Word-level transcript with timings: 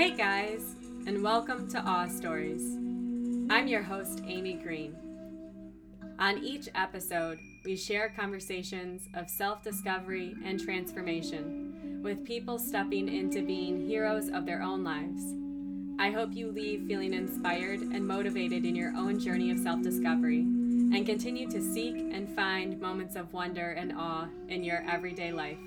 Hey 0.00 0.16
guys, 0.16 0.76
and 1.06 1.22
welcome 1.22 1.68
to 1.72 1.78
Awe 1.78 2.06
Stories. 2.06 2.62
I'm 3.50 3.68
your 3.68 3.82
host, 3.82 4.22
Amy 4.26 4.54
Green. 4.54 4.96
On 6.18 6.38
each 6.38 6.70
episode, 6.74 7.38
we 7.66 7.76
share 7.76 8.14
conversations 8.16 9.10
of 9.12 9.28
self 9.28 9.62
discovery 9.62 10.34
and 10.42 10.58
transformation 10.58 12.00
with 12.02 12.24
people 12.24 12.58
stepping 12.58 13.10
into 13.14 13.42
being 13.42 13.86
heroes 13.86 14.30
of 14.30 14.46
their 14.46 14.62
own 14.62 14.82
lives. 14.82 15.22
I 15.98 16.10
hope 16.10 16.32
you 16.32 16.50
leave 16.50 16.86
feeling 16.86 17.12
inspired 17.12 17.80
and 17.80 18.08
motivated 18.08 18.64
in 18.64 18.74
your 18.74 18.96
own 18.96 19.20
journey 19.20 19.50
of 19.50 19.58
self 19.58 19.82
discovery 19.82 20.38
and 20.38 21.04
continue 21.04 21.46
to 21.50 21.60
seek 21.60 21.96
and 22.10 22.26
find 22.34 22.80
moments 22.80 23.16
of 23.16 23.34
wonder 23.34 23.72
and 23.72 23.92
awe 23.92 24.28
in 24.48 24.64
your 24.64 24.82
everyday 24.88 25.30
life. 25.30 25.58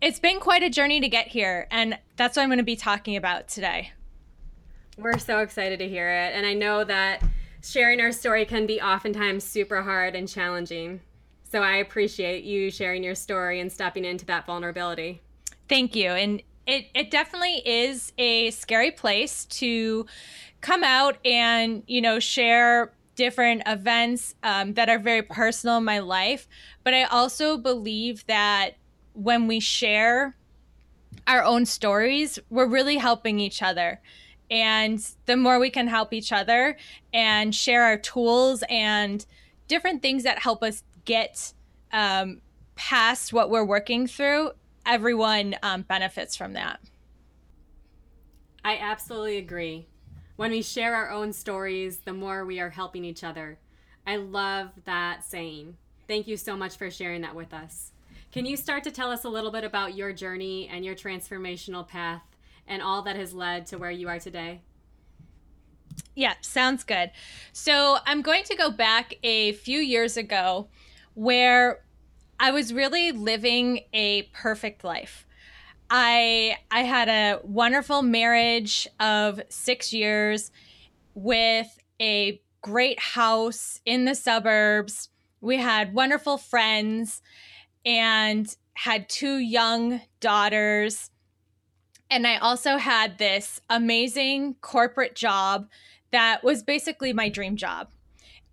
it's 0.00 0.18
been 0.18 0.40
quite 0.40 0.62
a 0.62 0.70
journey 0.70 1.00
to 1.00 1.08
get 1.08 1.28
here. 1.28 1.66
And 1.70 1.98
that's 2.16 2.36
what 2.36 2.42
I'm 2.42 2.48
going 2.48 2.58
to 2.58 2.64
be 2.64 2.76
talking 2.76 3.16
about 3.16 3.48
today. 3.48 3.92
We're 4.98 5.18
so 5.18 5.38
excited 5.38 5.78
to 5.78 5.88
hear 5.88 6.10
it. 6.10 6.34
And 6.34 6.44
I 6.44 6.54
know 6.54 6.84
that 6.84 7.22
sharing 7.62 8.00
our 8.00 8.12
story 8.12 8.44
can 8.44 8.66
be 8.66 8.80
oftentimes 8.80 9.44
super 9.44 9.82
hard 9.82 10.14
and 10.14 10.28
challenging. 10.28 11.00
So 11.50 11.62
I 11.62 11.76
appreciate 11.76 12.44
you 12.44 12.70
sharing 12.70 13.02
your 13.02 13.14
story 13.14 13.60
and 13.60 13.72
stepping 13.72 14.04
into 14.04 14.26
that 14.26 14.46
vulnerability. 14.46 15.22
Thank 15.70 15.94
you. 15.94 16.10
And 16.10 16.42
it, 16.66 16.86
it 16.96 17.12
definitely 17.12 17.62
is 17.64 18.12
a 18.18 18.50
scary 18.50 18.90
place 18.90 19.44
to 19.46 20.04
come 20.60 20.82
out 20.82 21.24
and, 21.24 21.84
you 21.86 22.00
know, 22.00 22.18
share 22.18 22.92
different 23.14 23.62
events 23.66 24.34
um, 24.42 24.74
that 24.74 24.88
are 24.88 24.98
very 24.98 25.22
personal 25.22 25.76
in 25.76 25.84
my 25.84 26.00
life. 26.00 26.48
But 26.82 26.94
I 26.94 27.04
also 27.04 27.56
believe 27.56 28.26
that 28.26 28.70
when 29.12 29.46
we 29.46 29.60
share 29.60 30.34
our 31.28 31.44
own 31.44 31.66
stories, 31.66 32.40
we're 32.50 32.66
really 32.66 32.96
helping 32.96 33.38
each 33.38 33.62
other. 33.62 34.00
And 34.50 34.98
the 35.26 35.36
more 35.36 35.60
we 35.60 35.70
can 35.70 35.86
help 35.86 36.12
each 36.12 36.32
other 36.32 36.76
and 37.14 37.54
share 37.54 37.84
our 37.84 37.96
tools 37.96 38.64
and 38.68 39.24
different 39.68 40.02
things 40.02 40.24
that 40.24 40.40
help 40.40 40.64
us 40.64 40.82
get 41.04 41.52
um, 41.92 42.40
past 42.74 43.32
what 43.32 43.50
we're 43.50 43.64
working 43.64 44.08
through, 44.08 44.50
everyone 44.86 45.56
um, 45.62 45.82
benefits 45.82 46.36
from 46.36 46.54
that. 46.54 46.80
I 48.64 48.76
absolutely 48.76 49.36
agree. 49.38 49.86
When 50.36 50.50
we 50.50 50.62
share 50.62 50.94
our 50.94 51.10
own 51.10 51.32
stories, 51.32 51.98
the 51.98 52.12
more 52.12 52.44
we 52.44 52.60
are 52.60 52.70
helping 52.70 53.04
each 53.04 53.24
other. 53.24 53.58
I 54.06 54.16
love 54.16 54.70
that 54.84 55.24
saying. 55.24 55.76
Thank 56.08 56.26
you 56.26 56.36
so 56.36 56.56
much 56.56 56.76
for 56.76 56.90
sharing 56.90 57.20
that 57.22 57.34
with 57.34 57.52
us. 57.52 57.92
Can 58.32 58.46
you 58.46 58.56
start 58.56 58.84
to 58.84 58.90
tell 58.90 59.10
us 59.10 59.24
a 59.24 59.28
little 59.28 59.50
bit 59.50 59.64
about 59.64 59.94
your 59.94 60.12
journey 60.12 60.68
and 60.68 60.84
your 60.84 60.94
transformational 60.94 61.86
path 61.86 62.22
and 62.66 62.80
all 62.80 63.02
that 63.02 63.16
has 63.16 63.34
led 63.34 63.66
to 63.66 63.78
where 63.78 63.90
you 63.90 64.08
are 64.08 64.18
today? 64.18 64.60
Yeah, 66.14 66.34
sounds 66.40 66.84
good. 66.84 67.10
So 67.52 67.98
I'm 68.06 68.22
going 68.22 68.44
to 68.44 68.56
go 68.56 68.70
back 68.70 69.14
a 69.22 69.52
few 69.52 69.80
years 69.80 70.16
ago 70.16 70.68
where 71.14 71.82
I 72.42 72.52
was 72.52 72.72
really 72.72 73.12
living 73.12 73.80
a 73.92 74.22
perfect 74.32 74.82
life. 74.82 75.26
I 75.90 76.56
I 76.70 76.80
had 76.84 77.08
a 77.10 77.40
wonderful 77.44 78.00
marriage 78.00 78.88
of 78.98 79.42
6 79.50 79.92
years 79.92 80.50
with 81.14 81.78
a 82.00 82.40
great 82.62 82.98
house 82.98 83.82
in 83.84 84.06
the 84.06 84.14
suburbs. 84.14 85.10
We 85.42 85.58
had 85.58 85.92
wonderful 85.92 86.38
friends 86.38 87.20
and 87.84 88.56
had 88.72 89.10
two 89.10 89.36
young 89.36 90.00
daughters. 90.20 91.10
And 92.10 92.26
I 92.26 92.38
also 92.38 92.78
had 92.78 93.18
this 93.18 93.60
amazing 93.68 94.54
corporate 94.62 95.14
job 95.14 95.68
that 96.10 96.42
was 96.42 96.62
basically 96.62 97.12
my 97.12 97.28
dream 97.28 97.56
job. 97.56 97.88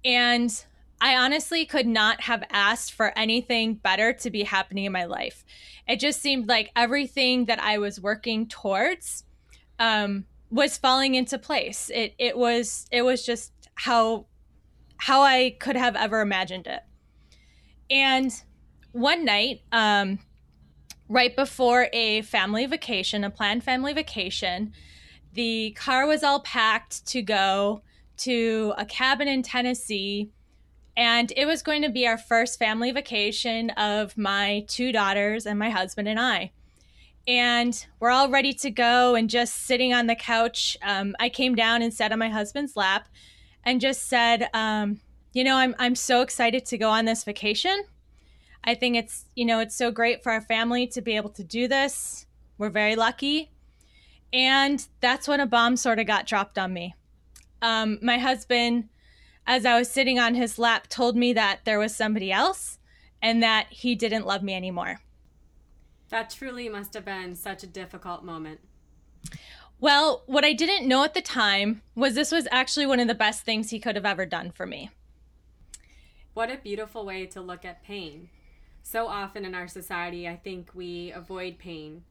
And 0.04 0.52
I 1.00 1.16
honestly 1.16 1.66
could 1.66 1.88
not 1.88 2.22
have 2.22 2.44
asked 2.50 2.94
for 2.94 3.18
anything 3.18 3.76
better 3.76 4.14
to 4.14 4.30
be 4.30 4.44
happening 4.44 4.86
in 4.86 4.92
my 4.92 5.06
life. 5.06 5.46
It 5.88 6.00
just 6.00 6.22
seemed 6.22 6.48
like 6.48 6.72
everything 6.76 7.46
that 7.46 7.62
I 7.62 7.78
was 7.78 8.02
working 8.02 8.48
towards 8.48 9.24
um, 9.80 10.26
was 10.50 10.78
falling 10.78 11.16
into 11.16 11.38
place. 11.38 11.92
It 11.94 12.16
it 12.18 12.38
was 12.38 12.88
it 12.92 13.04
was 13.04 13.26
just 13.26 13.52
how 13.76 14.26
how 14.98 15.22
I 15.22 15.56
could 15.60 15.76
have 15.76 15.96
ever 15.96 16.22
imagined 16.22 16.68
it. 16.68 16.82
And 17.90 18.34
one 18.92 19.24
night, 19.24 19.62
um, 19.72 20.20
right 21.08 21.36
before 21.36 21.88
a 21.94 22.24
family 22.24 22.66
vacation, 22.66 23.24
a 23.24 23.30
planned 23.30 23.64
family 23.64 23.94
vacation, 23.94 24.74
the 25.34 25.72
car 25.78 26.08
was 26.08 26.24
all 26.24 26.40
packed 26.42 27.06
to 27.08 27.22
go 27.22 27.84
to 28.18 28.74
a 28.78 28.86
cabin 28.86 29.28
in 29.28 29.44
Tennessee 29.44 30.32
and 30.98 31.32
it 31.38 31.46
was 31.46 31.62
going 31.62 31.84
to 31.84 31.90
be 31.90 32.08
our 32.08 32.18
first 32.18 32.58
family 32.58 32.92
vacation 32.92 33.70
of 33.72 34.18
my 34.18 34.66
two 34.68 34.92
daughters 34.92 35.46
and 35.46 35.60
my 35.60 35.70
husband 35.70 36.08
and 36.08 36.20
I. 36.20 36.52
And 37.28 37.86
we're 38.00 38.10
all 38.10 38.30
ready 38.30 38.52
to 38.54 38.72
go 38.72 39.14
and 39.14 39.30
just 39.30 39.54
sitting 39.54 39.94
on 39.94 40.08
the 40.08 40.16
couch. 40.16 40.76
Um, 40.82 41.16
I 41.20 41.30
came 41.30 41.54
down 41.54 41.84
and 41.84 41.94
sat 41.94 42.12
on 42.12 42.18
my 42.18 42.30
husband's 42.30 42.76
lap 42.76 43.08
and 43.64 43.80
just 43.80 44.08
said, 44.08 44.50
um, 44.56 45.00
you 45.34 45.44
know, 45.44 45.58
I'm, 45.58 45.76
I'm 45.78 45.94
so 45.94 46.22
excited 46.22 46.66
to 46.66 46.78
go 46.80 46.90
on 46.90 47.06
this 47.06 47.24
vacation. 47.24 47.84
I 48.64 48.74
think 48.74 48.96
it's, 48.96 49.26
you 49.36 49.46
know, 49.46 49.60
it's 49.60 49.76
so 49.76 49.92
great 49.92 50.24
for 50.24 50.32
our 50.32 50.42
family 50.42 50.88
to 50.88 51.02
be 51.02 51.16
able 51.16 51.30
to 51.32 51.44
do 51.44 51.68
this. 51.68 52.26
We're 52.58 52.72
very 52.72 52.96
lucky. 52.96 53.52
And 54.34 54.86
that's 55.00 55.28
when 55.28 55.42
a 55.42 55.46
bomb 55.46 55.78
sort 55.78 56.00
of 56.00 56.08
got 56.08 56.26
dropped 56.26 56.58
on 56.58 56.74
me. 56.74 56.96
Um, 57.62 58.00
my 58.02 58.18
husband 58.18 58.90
as 59.48 59.66
I 59.66 59.80
was 59.80 59.90
sitting 59.90 60.20
on 60.20 60.36
his 60.36 60.60
lap, 60.60 60.88
told 60.88 61.16
me 61.16 61.32
that 61.34 61.62
there 61.64 61.80
was 61.80 61.96
somebody 61.96 62.32
else 62.32 62.78
and 63.22 63.42
that 63.42 63.68
he 63.70 63.96
didn't 63.96 64.28
love 64.28 64.44
me 64.44 64.54
anymore. 64.54 65.00
That 66.10 66.30
truly 66.30 66.70
must 66.70 66.94
have 66.94 67.06
been 67.06 67.34
such 67.36 67.64
a 67.64 67.68
difficult 67.68 68.24
moment. 68.24 68.60
Well, 69.80 70.24
what 70.26 70.44
I 70.44 70.54
didn't 70.54 70.88
know 70.88 71.04
at 71.04 71.14
the 71.14 71.22
time 71.22 71.82
was 71.96 72.14
this 72.14 72.32
was 72.32 72.48
actually 72.52 72.86
one 72.86 73.00
of 73.00 73.08
the 73.08 73.16
best 73.16 73.44
things 73.44 73.70
he 73.70 73.80
could 73.80 73.96
have 73.96 74.06
ever 74.06 74.26
done 74.26 74.52
for 74.52 74.66
me. 74.66 74.90
What 76.34 76.52
a 76.52 76.58
beautiful 76.58 77.06
way 77.06 77.26
to 77.28 77.42
look 77.42 77.64
at 77.64 77.84
pain. 77.84 78.30
So 78.84 79.08
often 79.08 79.46
in 79.46 79.56
our 79.56 79.68
society, 79.68 80.28
I 80.28 80.36
think 80.36 80.72
we 80.74 81.12
avoid 81.12 81.58
pain. 81.58 82.04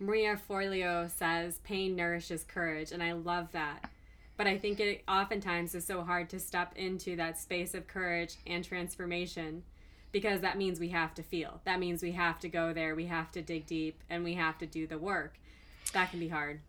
Marie 0.00 0.26
Forleo 0.48 1.10
says 1.10 1.58
pain 1.64 1.96
nourishes 1.96 2.44
courage, 2.44 2.92
and 2.92 3.02
I 3.02 3.12
love 3.12 3.52
that. 3.52 3.90
But 4.38 4.46
I 4.46 4.56
think 4.56 4.80
it 4.80 5.02
oftentimes 5.08 5.74
is 5.74 5.84
so 5.84 6.02
hard 6.02 6.30
to 6.30 6.38
step 6.38 6.72
into 6.76 7.16
that 7.16 7.36
space 7.38 7.74
of 7.74 7.88
courage 7.88 8.36
and 8.46 8.64
transformation 8.64 9.64
because 10.12 10.40
that 10.40 10.56
means 10.56 10.80
we 10.80 10.88
have 10.90 11.12
to 11.16 11.22
feel. 11.22 11.60
That 11.64 11.80
means 11.80 12.02
we 12.02 12.12
have 12.12 12.38
to 12.40 12.48
go 12.48 12.72
there, 12.72 12.94
we 12.94 13.06
have 13.06 13.30
to 13.32 13.42
dig 13.42 13.66
deep, 13.66 14.00
and 14.08 14.24
we 14.24 14.34
have 14.34 14.56
to 14.58 14.66
do 14.66 14.86
the 14.86 14.96
work. 14.96 15.38
That 15.92 16.10
can 16.10 16.20
be 16.20 16.28
hard. 16.28 16.60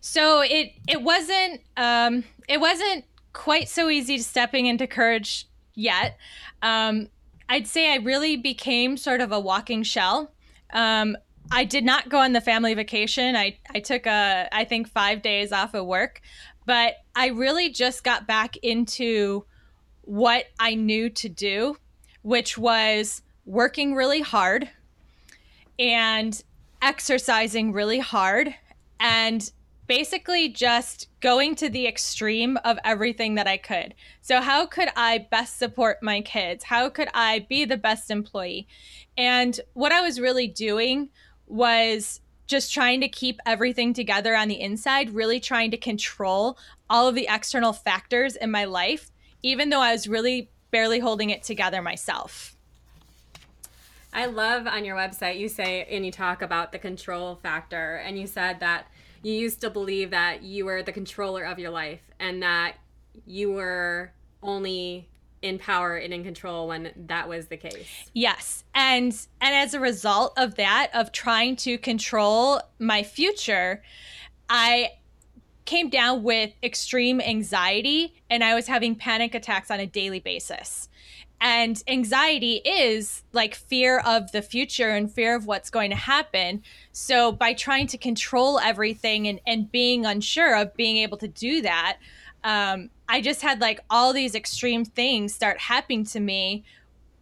So 0.00 0.40
it 0.42 0.72
it 0.88 1.02
wasn't 1.02 1.60
um, 1.76 2.24
it 2.48 2.60
wasn't 2.60 3.04
quite 3.32 3.68
so 3.68 3.88
easy 3.88 4.18
stepping 4.18 4.66
into 4.66 4.88
courage 4.88 5.46
yet. 5.74 6.18
Um, 6.62 7.08
I'd 7.48 7.68
say 7.68 7.92
I 7.92 7.96
really 7.96 8.36
became 8.36 8.96
sort 8.96 9.20
of 9.20 9.30
a 9.30 9.38
walking 9.38 9.84
shell. 9.84 10.32
Um, 10.72 11.16
I 11.50 11.64
did 11.64 11.84
not 11.84 12.08
go 12.08 12.18
on 12.18 12.32
the 12.32 12.40
family 12.40 12.74
vacation. 12.74 13.36
I, 13.36 13.58
I 13.74 13.80
took 13.80 14.06
a 14.06 14.48
I 14.52 14.64
think 14.64 14.88
five 14.88 15.22
days 15.22 15.52
off 15.52 15.74
of 15.74 15.86
work, 15.86 16.20
but 16.66 16.94
I 17.14 17.28
really 17.28 17.70
just 17.70 18.04
got 18.04 18.26
back 18.26 18.56
into 18.58 19.44
what 20.02 20.46
I 20.58 20.74
knew 20.74 21.10
to 21.10 21.28
do, 21.28 21.76
which 22.22 22.58
was 22.58 23.22
working 23.46 23.94
really 23.94 24.20
hard 24.20 24.68
and 25.78 26.42
exercising 26.82 27.72
really 27.72 27.98
hard 27.98 28.54
and 29.00 29.50
basically 29.86 30.48
just 30.48 31.08
going 31.20 31.54
to 31.56 31.68
the 31.68 31.86
extreme 31.86 32.56
of 32.64 32.78
everything 32.84 33.34
that 33.34 33.46
I 33.46 33.56
could. 33.56 33.94
So, 34.22 34.40
how 34.40 34.66
could 34.66 34.88
I 34.96 35.26
best 35.30 35.58
support 35.58 36.02
my 36.02 36.20
kids? 36.20 36.64
How 36.64 36.88
could 36.88 37.08
I 37.14 37.46
be 37.48 37.64
the 37.64 37.76
best 37.76 38.10
employee? 38.10 38.66
And 39.16 39.58
what 39.74 39.92
I 39.92 40.00
was 40.00 40.20
really 40.20 40.46
doing 40.46 41.10
was 41.46 42.20
just 42.46 42.72
trying 42.72 43.00
to 43.00 43.08
keep 43.08 43.40
everything 43.46 43.94
together 43.94 44.36
on 44.36 44.48
the 44.48 44.60
inside, 44.60 45.10
really 45.10 45.40
trying 45.40 45.70
to 45.70 45.76
control 45.76 46.58
all 46.90 47.08
of 47.08 47.14
the 47.14 47.26
external 47.30 47.72
factors 47.72 48.36
in 48.36 48.50
my 48.50 48.64
life, 48.64 49.10
even 49.42 49.70
though 49.70 49.80
I 49.80 49.92
was 49.92 50.06
really 50.06 50.50
barely 50.70 50.98
holding 50.98 51.30
it 51.30 51.42
together 51.42 51.80
myself. 51.80 52.56
I 54.12 54.26
love 54.26 54.66
on 54.66 54.84
your 54.84 54.96
website, 54.96 55.38
you 55.38 55.48
say, 55.48 55.86
and 55.90 56.04
you 56.06 56.12
talk 56.12 56.42
about 56.42 56.70
the 56.70 56.78
control 56.78 57.36
factor, 57.36 57.96
and 57.96 58.18
you 58.18 58.26
said 58.26 58.60
that 58.60 58.86
you 59.22 59.32
used 59.32 59.60
to 59.62 59.70
believe 59.70 60.10
that 60.10 60.42
you 60.42 60.66
were 60.66 60.82
the 60.82 60.92
controller 60.92 61.44
of 61.44 61.58
your 61.58 61.70
life 61.70 62.02
and 62.20 62.42
that 62.42 62.74
you 63.26 63.50
were 63.50 64.12
only 64.42 65.08
in 65.44 65.58
power 65.58 65.96
and 65.96 66.12
in 66.12 66.24
control 66.24 66.66
when 66.66 66.90
that 66.96 67.28
was 67.28 67.48
the 67.48 67.56
case. 67.56 67.86
Yes. 68.14 68.64
And 68.74 69.14
and 69.40 69.54
as 69.54 69.74
a 69.74 69.80
result 69.80 70.32
of 70.38 70.54
that 70.56 70.90
of 70.94 71.12
trying 71.12 71.56
to 71.56 71.76
control 71.76 72.62
my 72.78 73.02
future, 73.02 73.82
I 74.48 74.92
came 75.66 75.90
down 75.90 76.22
with 76.22 76.52
extreme 76.62 77.20
anxiety 77.20 78.14
and 78.28 78.42
I 78.42 78.54
was 78.54 78.66
having 78.66 78.96
panic 78.96 79.34
attacks 79.34 79.70
on 79.70 79.80
a 79.80 79.86
daily 79.86 80.20
basis. 80.20 80.88
And 81.40 81.82
anxiety 81.88 82.56
is 82.64 83.22
like 83.32 83.54
fear 83.54 83.98
of 83.98 84.32
the 84.32 84.40
future 84.40 84.90
and 84.90 85.12
fear 85.12 85.36
of 85.36 85.46
what's 85.46 85.68
going 85.68 85.90
to 85.90 85.96
happen. 85.96 86.62
So, 86.92 87.32
by 87.32 87.52
trying 87.52 87.86
to 87.88 87.98
control 87.98 88.58
everything 88.58 89.28
and, 89.28 89.40
and 89.46 89.70
being 89.70 90.06
unsure 90.06 90.56
of 90.56 90.74
being 90.74 90.96
able 90.98 91.18
to 91.18 91.28
do 91.28 91.60
that, 91.60 91.98
um, 92.44 92.90
I 93.08 93.20
just 93.22 93.40
had 93.42 93.60
like 93.60 93.80
all 93.90 94.12
these 94.12 94.34
extreme 94.34 94.84
things 94.84 95.34
start 95.34 95.58
happening 95.58 96.04
to 96.06 96.20
me 96.20 96.64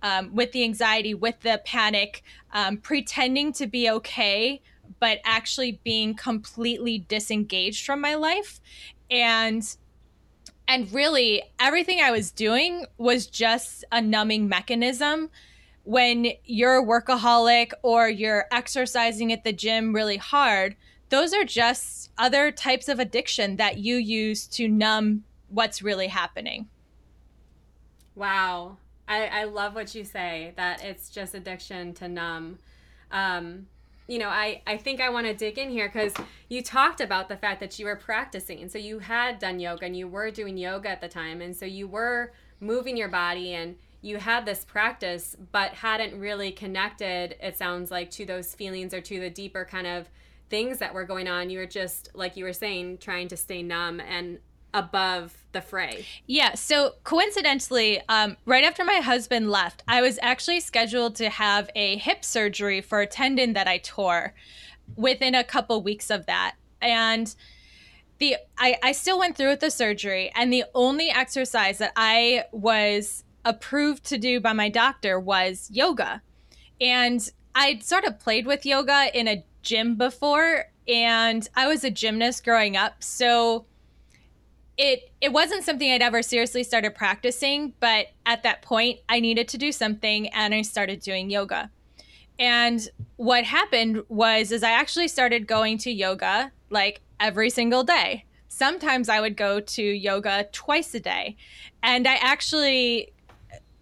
um, 0.03 0.35
with 0.35 0.51
the 0.53 0.65
anxiety, 0.65 1.15
with 1.15 1.41
the 1.41 1.63
panic, 1.65 2.25
um, 2.53 2.77
pretending 2.77 3.53
to 3.55 3.67
be 3.67 3.89
okay, 3.89 4.61
but 4.99 5.21
actually 5.25 5.81
being 5.85 6.15
completely 6.15 6.99
disengaged 6.99 7.87
from 7.87 8.01
my 8.01 8.17
life. 8.17 8.61
And 9.11 9.65
and 10.69 10.93
really 10.93 11.43
everything 11.59 12.01
I 12.01 12.11
was 12.11 12.31
doing 12.31 12.87
was 12.99 13.27
just 13.27 13.85
a 13.93 14.01
numbing 14.01 14.49
mechanism. 14.49 15.31
When 15.85 16.33
you're 16.45 16.79
a 16.79 16.85
workaholic 16.85 17.73
or 17.83 18.09
you're 18.09 18.47
exercising 18.53 19.33
at 19.33 19.45
the 19.45 19.53
gym 19.53 19.93
really 19.93 20.17
hard, 20.17 20.77
those 21.13 21.35
are 21.35 21.45
just 21.45 22.11
other 22.17 22.51
types 22.51 22.89
of 22.89 22.99
addiction 22.99 23.57
that 23.57 23.77
you 23.77 23.97
use 23.97 24.47
to 24.47 24.67
numb 24.67 25.25
what's 25.51 25.83
really 25.83 26.07
happening. 26.07 26.67
Wow. 28.15 28.79
I, 29.07 29.27
I 29.27 29.45
love 29.45 29.75
what 29.75 29.95
you 29.95 30.05
say 30.05 30.55
that 30.57 30.83
it's 30.83 31.11
just 31.11 31.35
addiction 31.35 31.93
to 31.95 32.09
numb. 32.09 32.59
Um, 33.11 33.67
you 34.09 34.19
know, 34.19 34.31
I, 34.31 34.63
I 34.67 34.79
think 34.79 35.03
I 35.03 35.11
want 35.11 35.27
to 35.27 35.35
dig 35.35 35.59
in 35.59 35.69
here 35.69 35.87
because 35.87 36.15
you 36.49 36.63
talked 36.63 37.03
about 37.03 37.29
the 37.29 37.37
fact 37.37 37.61
that 37.61 37.79
you 37.79 37.85
were 37.85 37.97
practicing. 37.97 38.67
So 38.71 38.79
you 38.79 38.99
had 39.01 39.39
done 39.39 39.61
yoga 39.61 39.85
and 39.85 39.97
you 39.97 40.09
were 40.09 40.31
doing 40.31 40.57
yoga 40.57 40.89
at 40.89 41.03
the 41.03 41.09
time. 41.09 41.43
And 41.43 41.55
so 41.55 41.67
you 41.67 41.87
were 41.89 42.33
moving 42.59 42.97
your 42.97 43.09
body 43.09 43.53
and 43.53 43.77
you 44.01 44.17
had 44.17 44.47
this 44.47 44.65
practice, 44.65 45.37
but 45.53 45.73
hadn't 45.73 46.19
really 46.19 46.53
connected, 46.53 47.37
it 47.39 47.59
sounds 47.59 47.91
like, 47.91 48.11
to 48.13 48.25
those 48.25 48.55
feelings 48.55 48.95
or 48.95 49.03
to 49.03 49.21
the 49.21 49.31
deeper 49.31 49.67
kind 49.67 49.87
of 49.87 50.09
things 50.53 50.79
that 50.79 50.93
were 50.93 51.05
going 51.05 51.29
on. 51.29 51.49
You 51.49 51.61
were 51.61 51.67
just, 51.67 52.11
like 52.15 52.37
you 52.37 52.45
were 52.45 52.53
saying, 52.53 52.99
trying 52.99 53.29
to 53.29 53.39
stay 53.39 53.63
numb 53.63 54.01
and 54.01 54.39
above 54.75 55.35
the 55.53 55.63
fray. 55.63 56.05
Yeah. 56.27 56.55
So 56.55 56.93
coincidentally, 57.05 58.03
um, 58.11 58.37
right 58.45 58.63
after 58.63 58.85
my 58.85 58.97
husband 58.97 59.51
left, 59.51 59.83
I 59.89 60.03
was 60.03 60.19
actually 60.21 60.61
scheduled 60.61 61.17
to 61.17 61.31
have 61.31 61.71
a 61.75 61.97
hip 61.97 62.23
surgery 62.23 62.83
for 62.83 63.01
a 63.01 63.07
tendon 63.07 63.55
that 63.55 63.67
I 63.67 63.79
tore 63.79 64.35
within 64.95 65.35
a 65.35 65.43
couple 65.43 65.83
weeks 65.83 66.11
of 66.11 66.27
that. 66.27 66.57
And 66.83 67.35
the 68.19 68.37
I, 68.59 68.77
I 68.83 68.93
still 68.93 69.19
went 69.19 69.39
through 69.39 69.49
with 69.49 69.61
the 69.61 69.71
surgery 69.71 70.31
and 70.35 70.53
the 70.53 70.65
only 70.75 71.09
exercise 71.09 71.79
that 71.79 71.93
I 71.97 72.45
was 72.53 73.25
approved 73.47 74.05
to 74.05 74.19
do 74.19 74.39
by 74.39 74.53
my 74.53 74.69
doctor 74.69 75.19
was 75.19 75.71
yoga. 75.73 76.21
And 76.79 77.27
I'd 77.55 77.83
sort 77.83 78.05
of 78.05 78.19
played 78.19 78.47
with 78.47 78.67
yoga 78.67 79.09
in 79.19 79.29
a 79.29 79.45
gym 79.63 79.97
before 79.97 80.67
and 80.89 81.49
I 81.55 81.67
was 81.67 81.85
a 81.85 81.91
gymnast 81.91 82.45
growing 82.45 82.77
up. 82.77 83.03
So 83.03 83.67
it 84.77 85.11
it 85.21 85.33
wasn't 85.33 85.65
something 85.65 85.91
I'd 85.91 86.03
ever 86.03 86.23
seriously 86.23 86.65
started 86.65 86.95
practicing, 86.95 87.75
but 87.81 88.09
at 88.27 88.43
that 88.43 88.63
point 88.63 89.01
I 89.09 89.21
needed 89.21 89.49
to 89.49 89.59
do 89.59 89.73
something 89.73 90.29
and 90.29 90.55
I 90.55 90.63
started 90.63 91.01
doing 91.01 91.31
yoga. 91.31 91.71
And 92.39 92.89
what 93.17 93.45
happened 93.45 94.03
was 94.09 94.51
is 94.51 94.63
I 94.63 94.71
actually 94.71 95.09
started 95.09 95.47
going 95.47 95.79
to 95.79 95.91
yoga 95.91 96.51
like 96.71 97.01
every 97.21 97.51
single 97.51 97.85
day. 97.85 98.25
Sometimes 98.49 99.09
I 99.09 99.21
would 99.21 99.37
go 99.37 99.61
to 99.61 99.83
yoga 99.83 100.49
twice 100.53 100.95
a 100.95 101.01
day. 101.01 101.37
And 101.83 102.07
I 102.07 102.17
actually 102.17 103.13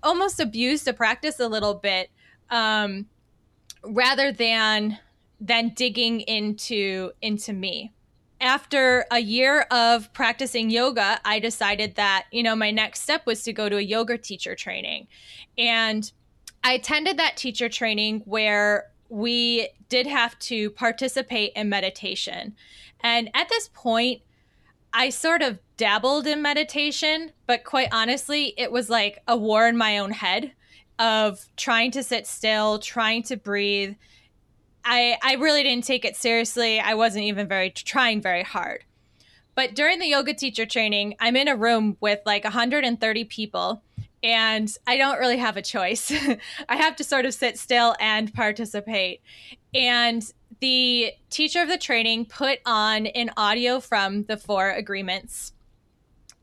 almost 0.02 0.40
abused 0.40 0.84
the 0.84 0.92
practice 0.92 1.40
a 1.40 1.48
little 1.48 1.74
bit 1.74 2.10
um, 2.50 3.06
rather 3.84 4.32
than 4.32 4.98
than 5.40 5.70
digging 5.74 6.20
into 6.20 7.12
into 7.22 7.52
me 7.52 7.92
after 8.40 9.04
a 9.10 9.18
year 9.18 9.62
of 9.70 10.12
practicing 10.12 10.70
yoga, 10.70 11.20
I 11.24 11.38
decided 11.38 11.96
that, 11.96 12.24
you 12.32 12.42
know, 12.42 12.56
my 12.56 12.70
next 12.70 13.02
step 13.02 13.26
was 13.26 13.42
to 13.42 13.52
go 13.52 13.68
to 13.68 13.76
a 13.76 13.82
yoga 13.82 14.16
teacher 14.16 14.54
training. 14.54 15.08
And 15.58 16.10
I 16.64 16.72
attended 16.72 17.18
that 17.18 17.36
teacher 17.36 17.68
training 17.68 18.22
where 18.24 18.90
we 19.08 19.68
did 19.88 20.06
have 20.06 20.38
to 20.38 20.70
participate 20.70 21.52
in 21.54 21.68
meditation. 21.68 22.54
And 23.00 23.30
at 23.34 23.48
this 23.48 23.68
point, 23.74 24.22
I 24.92 25.10
sort 25.10 25.42
of 25.42 25.58
dabbled 25.76 26.26
in 26.26 26.42
meditation, 26.42 27.32
but 27.46 27.64
quite 27.64 27.88
honestly, 27.92 28.54
it 28.56 28.72
was 28.72 28.88
like 28.88 29.22
a 29.28 29.36
war 29.36 29.68
in 29.68 29.76
my 29.76 29.98
own 29.98 30.12
head 30.12 30.52
of 30.98 31.46
trying 31.56 31.90
to 31.92 32.02
sit 32.02 32.26
still, 32.26 32.78
trying 32.78 33.22
to 33.24 33.36
breathe, 33.36 33.96
I 34.84 35.16
I 35.22 35.34
really 35.34 35.62
didn't 35.62 35.84
take 35.84 36.04
it 36.04 36.16
seriously. 36.16 36.80
I 36.80 36.94
wasn't 36.94 37.24
even 37.24 37.48
very 37.48 37.70
trying 37.70 38.20
very 38.20 38.42
hard. 38.42 38.84
But 39.54 39.74
during 39.74 39.98
the 39.98 40.06
yoga 40.06 40.32
teacher 40.32 40.64
training, 40.64 41.16
I'm 41.20 41.36
in 41.36 41.48
a 41.48 41.56
room 41.56 41.96
with 42.00 42.20
like 42.24 42.44
130 42.44 43.24
people 43.24 43.82
and 44.22 44.74
I 44.86 44.96
don't 44.96 45.18
really 45.18 45.38
have 45.38 45.56
a 45.56 45.62
choice. 45.62 46.12
I 46.68 46.76
have 46.76 46.96
to 46.96 47.04
sort 47.04 47.24
of 47.24 47.34
sit 47.34 47.58
still 47.58 47.94
and 48.00 48.32
participate. 48.32 49.22
And 49.74 50.22
the 50.60 51.12
teacher 51.30 51.62
of 51.62 51.68
the 51.68 51.78
training 51.78 52.26
put 52.26 52.60
on 52.66 53.06
an 53.06 53.30
audio 53.36 53.80
from 53.80 54.24
the 54.24 54.36
four 54.36 54.70
agreements. 54.70 55.52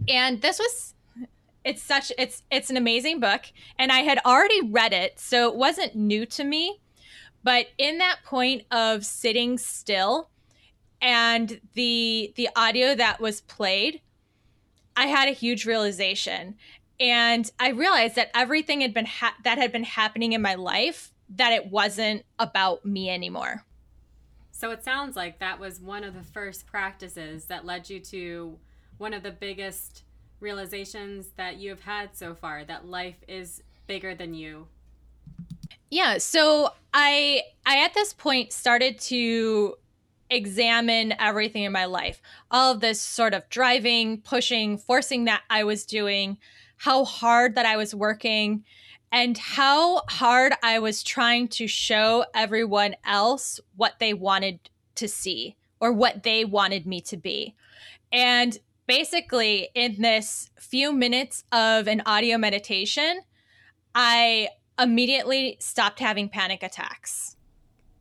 And 0.07 0.41
this 0.41 0.59
was 0.59 0.93
it's 1.63 1.83
such 1.83 2.11
it's 2.17 2.43
it's 2.49 2.69
an 2.69 2.77
amazing 2.77 3.19
book 3.19 3.41
and 3.77 3.91
I 3.91 3.99
had 3.99 4.19
already 4.25 4.61
read 4.69 4.93
it, 4.93 5.19
so 5.19 5.49
it 5.49 5.55
wasn't 5.55 5.95
new 5.95 6.25
to 6.27 6.43
me 6.43 6.79
but 7.47 7.67
in 7.77 7.99
that 7.99 8.17
point 8.25 8.63
of 8.71 9.05
sitting 9.05 9.57
still 9.57 10.29
and 11.01 11.61
the 11.75 12.33
the 12.35 12.49
audio 12.57 12.93
that 12.93 13.21
was 13.21 13.39
played, 13.39 14.01
I 14.97 15.07
had 15.07 15.29
a 15.29 15.31
huge 15.31 15.65
realization. 15.65 16.55
And 16.99 17.49
I 17.57 17.69
realized 17.69 18.15
that 18.15 18.31
everything 18.35 18.81
had 18.81 18.93
been 18.93 19.05
ha- 19.05 19.37
that 19.45 19.57
had 19.57 19.71
been 19.71 19.85
happening 19.85 20.33
in 20.33 20.41
my 20.41 20.55
life 20.55 21.13
that 21.37 21.53
it 21.53 21.67
wasn't 21.67 22.25
about 22.37 22.83
me 22.85 23.09
anymore. 23.09 23.63
So 24.51 24.71
it 24.71 24.83
sounds 24.83 25.15
like 25.15 25.39
that 25.39 25.57
was 25.57 25.79
one 25.79 26.03
of 26.03 26.15
the 26.15 26.23
first 26.23 26.67
practices 26.67 27.45
that 27.45 27.63
led 27.63 27.89
you 27.89 28.01
to 28.01 28.59
one 28.97 29.13
of 29.13 29.23
the 29.23 29.31
biggest 29.31 30.03
realizations 30.41 31.27
that 31.37 31.55
you 31.55 31.69
have 31.69 31.83
had 31.83 32.13
so 32.13 32.35
far 32.35 32.65
that 32.65 32.85
life 32.85 33.23
is 33.25 33.63
bigger 33.87 34.13
than 34.13 34.33
you 34.33 34.67
yeah, 35.89 36.17
so 36.17 36.73
I 36.93 37.43
I 37.65 37.83
at 37.83 37.93
this 37.93 38.13
point 38.13 38.51
started 38.51 38.99
to 39.01 39.75
examine 40.29 41.13
everything 41.19 41.63
in 41.63 41.71
my 41.71 41.85
life. 41.85 42.21
All 42.51 42.73
of 42.73 42.81
this 42.81 43.01
sort 43.01 43.33
of 43.33 43.47
driving, 43.49 44.21
pushing, 44.21 44.77
forcing 44.77 45.25
that 45.25 45.43
I 45.49 45.63
was 45.63 45.85
doing, 45.85 46.37
how 46.77 47.05
hard 47.05 47.55
that 47.55 47.65
I 47.65 47.77
was 47.77 47.95
working, 47.95 48.63
and 49.11 49.37
how 49.37 50.03
hard 50.09 50.53
I 50.61 50.79
was 50.79 51.03
trying 51.03 51.47
to 51.49 51.67
show 51.67 52.25
everyone 52.33 52.95
else 53.05 53.59
what 53.75 53.99
they 53.99 54.13
wanted 54.13 54.69
to 54.95 55.07
see 55.07 55.55
or 55.79 55.93
what 55.93 56.23
they 56.23 56.43
wanted 56.43 56.85
me 56.85 56.99
to 57.01 57.17
be. 57.17 57.55
And 58.11 58.57
basically, 58.87 59.69
in 59.75 60.01
this 60.01 60.49
few 60.59 60.91
minutes 60.91 61.43
of 61.51 61.87
an 61.87 62.01
audio 62.05 62.37
meditation, 62.37 63.21
I 63.95 64.49
immediately 64.79 65.57
stopped 65.59 65.99
having 65.99 66.29
panic 66.29 66.63
attacks. 66.63 67.35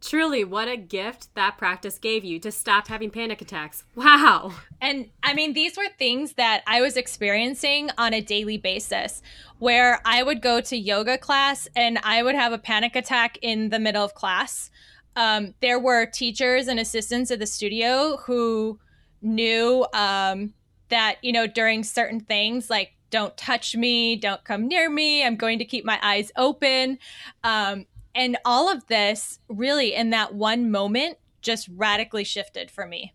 Truly, 0.01 0.45
what 0.45 0.69
a 0.69 0.77
gift 0.77 1.35
that 1.35 1.57
practice 1.59 1.99
gave 1.99 2.23
you 2.23 2.39
to 2.41 2.53
stop 2.53 2.87
having 2.87 3.11
panic 3.11 3.41
attacks. 3.41 3.83
Wow. 3.95 4.53
And 4.81 5.09
I 5.23 5.35
mean, 5.35 5.53
these 5.53 5.77
were 5.77 5.89
things 5.99 6.35
that 6.35 6.63
I 6.67 6.81
was 6.81 6.97
experiencing 6.97 7.91
on 7.99 8.13
a 8.13 8.21
daily 8.21 8.59
basis 8.59 9.23
where 9.59 10.01
I 10.05 10.23
would 10.23 10.43
go 10.43 10.61
to 10.61 10.77
yoga 10.77 11.19
class 11.19 11.67
and 11.75 11.99
I 12.05 12.23
would 12.23 12.35
have 12.35 12.53
a 12.53 12.59
panic 12.59 12.95
attack 12.95 13.39
in 13.43 13.71
the 13.71 13.81
middle 13.81 14.05
of 14.05 14.15
class. 14.15 14.71
Um, 15.17 15.55
there 15.61 15.81
were 15.81 16.07
teachers 16.07 16.69
and 16.69 16.79
assistants 16.79 17.31
at 17.31 17.39
the 17.39 17.47
studio 17.47 18.19
who 18.19 18.79
knew 19.23 19.87
um, 19.95 20.53
that, 20.91 21.17
you 21.23 21.33
know, 21.33 21.47
during 21.47 21.83
certain 21.83 22.21
things, 22.21 22.69
like 22.69 22.93
don't 23.11 23.37
touch 23.37 23.77
me, 23.77 24.17
don't 24.17 24.45
come 24.45 24.69
near 24.69 24.91
me, 24.91 25.25
I'm 25.25 25.37
going 25.37 25.59
to 25.59 25.65
keep 25.65 25.85
my 25.85 25.99
eyes 26.03 26.33
open. 26.37 26.99
Um, 27.45 27.87
and 28.15 28.37
all 28.45 28.71
of 28.71 28.87
this 28.87 29.39
really 29.49 29.95
in 29.95 30.11
that 30.11 30.35
one 30.35 30.71
moment 30.71 31.19
just 31.43 31.69
radically 31.75 32.25
shifted 32.25 32.71
for 32.71 32.87
me. 32.87 33.13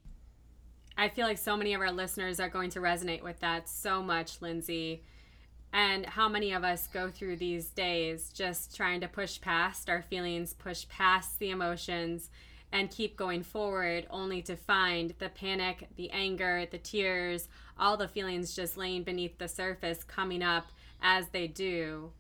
I 0.98 1.10
feel 1.10 1.26
like 1.26 1.38
so 1.38 1.58
many 1.58 1.74
of 1.74 1.82
our 1.82 1.92
listeners 1.92 2.40
are 2.40 2.50
going 2.50 2.70
to 2.72 2.80
resonate 2.80 3.24
with 3.24 3.40
that 3.40 3.68
so 3.68 4.04
much, 4.04 4.42
Lindsay. 4.42 5.04
And 5.74 6.06
how 6.06 6.28
many 6.28 6.52
of 6.52 6.64
us 6.64 6.88
go 6.88 7.10
through 7.10 7.38
these 7.38 7.70
days 7.70 8.30
just 8.34 8.76
trying 8.76 9.02
to 9.02 9.08
push 9.08 9.40
past 9.40 9.90
our 9.90 10.02
feelings, 10.02 10.54
push 10.54 10.88
past 10.90 11.40
the 11.40 11.50
emotions, 11.50 12.30
and 12.72 12.92
keep 12.92 13.18
going 13.18 13.44
forward, 13.44 14.06
only 14.10 14.42
to 14.44 14.56
find 14.56 15.14
the 15.20 15.30
panic, 15.30 15.88
the 15.96 16.10
anger, 16.12 16.66
the 16.70 16.78
tears, 16.78 17.48
all 17.78 17.98
the 17.98 18.08
feelings 18.08 18.56
just 18.56 18.78
laying 18.78 19.04
beneath 19.04 19.38
the 19.38 19.48
surface 19.48 20.04
coming 20.04 20.42
up 20.42 20.68
as 21.02 21.30
they 21.30 21.48
do. 21.48 22.12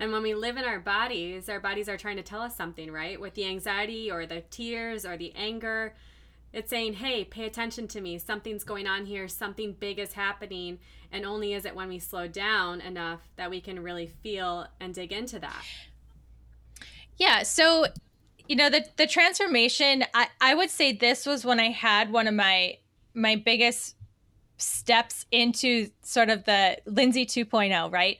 And 0.00 0.10
when 0.10 0.22
we 0.22 0.34
live 0.34 0.56
in 0.56 0.64
our 0.64 0.80
bodies, 0.80 1.48
our 1.48 1.60
bodies 1.60 1.88
are 1.88 1.96
trying 1.96 2.16
to 2.16 2.22
tell 2.22 2.40
us 2.40 2.56
something, 2.56 2.90
right? 2.90 3.20
With 3.20 3.34
the 3.34 3.46
anxiety 3.46 4.10
or 4.10 4.26
the 4.26 4.40
tears 4.50 5.06
or 5.06 5.16
the 5.16 5.32
anger, 5.36 5.94
it's 6.52 6.70
saying, 6.70 6.94
hey, 6.94 7.24
pay 7.24 7.46
attention 7.46 7.88
to 7.88 8.00
me. 8.00 8.18
Something's 8.18 8.64
going 8.64 8.86
on 8.86 9.06
here. 9.06 9.28
Something 9.28 9.76
big 9.78 9.98
is 9.98 10.12
happening. 10.12 10.78
And 11.10 11.24
only 11.24 11.54
is 11.54 11.64
it 11.64 11.74
when 11.74 11.88
we 11.88 11.98
slow 11.98 12.26
down 12.26 12.80
enough 12.80 13.20
that 13.36 13.50
we 13.50 13.60
can 13.60 13.82
really 13.82 14.06
feel 14.06 14.66
and 14.80 14.94
dig 14.94 15.12
into 15.12 15.38
that. 15.38 15.64
Yeah. 17.16 17.42
So, 17.42 17.86
you 18.48 18.56
know, 18.56 18.70
the, 18.70 18.84
the 18.96 19.06
transformation, 19.06 20.04
I, 20.14 20.28
I 20.40 20.54
would 20.54 20.70
say 20.70 20.92
this 20.92 21.26
was 21.26 21.44
when 21.44 21.60
I 21.60 21.70
had 21.70 22.10
one 22.10 22.26
of 22.26 22.34
my 22.34 22.78
my 23.14 23.36
biggest 23.36 23.94
steps 24.62 25.26
into 25.30 25.90
sort 26.02 26.30
of 26.30 26.44
the 26.44 26.78
Lindsay 26.86 27.26
2.0, 27.26 27.92
right? 27.92 28.18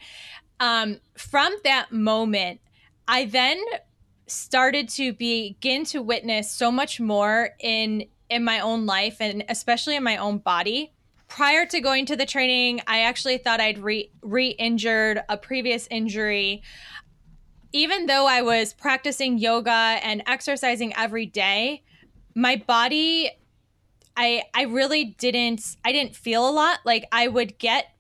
um, 0.63 1.01
from 1.17 1.53
that 1.65 1.91
moment, 1.91 2.61
I 3.09 3.25
then 3.25 3.61
started 4.29 4.89
to 4.91 5.13
begin 5.13 5.85
to 5.87 6.01
witness 6.01 6.51
so 6.51 6.71
much 6.71 7.01
more 7.01 7.51
in 7.59 8.05
in 8.31 8.45
my 8.45 8.61
own 8.61 8.87
life 8.87 9.17
and 9.21 9.45
especially 9.49 9.97
in 9.97 10.05
my 10.05 10.17
own 10.17 10.39
body. 10.39 10.93
Prior 11.27 11.67
to 11.67 11.81
going 11.81 12.07
to 12.07 12.17
the 12.17 12.25
training, 12.25 12.81
I 12.87 13.01
actually 13.01 13.39
thought 13.39 13.61
I'd 13.61 13.79
re 13.79 14.11
re-injured 14.23 15.25
a 15.29 15.37
previous 15.37 15.89
injury. 15.91 16.63
Even 17.73 18.07
though 18.07 18.27
I 18.29 18.43
was 18.43 18.73
practicing 18.73 19.39
yoga 19.39 19.71
and 19.71 20.23
exercising 20.27 20.95
every 20.97 21.27
day, 21.27 21.83
my 22.37 22.55
body 22.55 23.31
I 24.17 24.43
I 24.55 24.65
really 24.65 25.05
didn't 25.05 25.77
I 25.85 25.93
didn't 25.93 26.17
feel 26.17 26.49
a 26.49 26.51
lot. 26.51 26.81
Like 26.85 27.07
I 27.13 27.29
would 27.29 27.59
get 27.59 27.95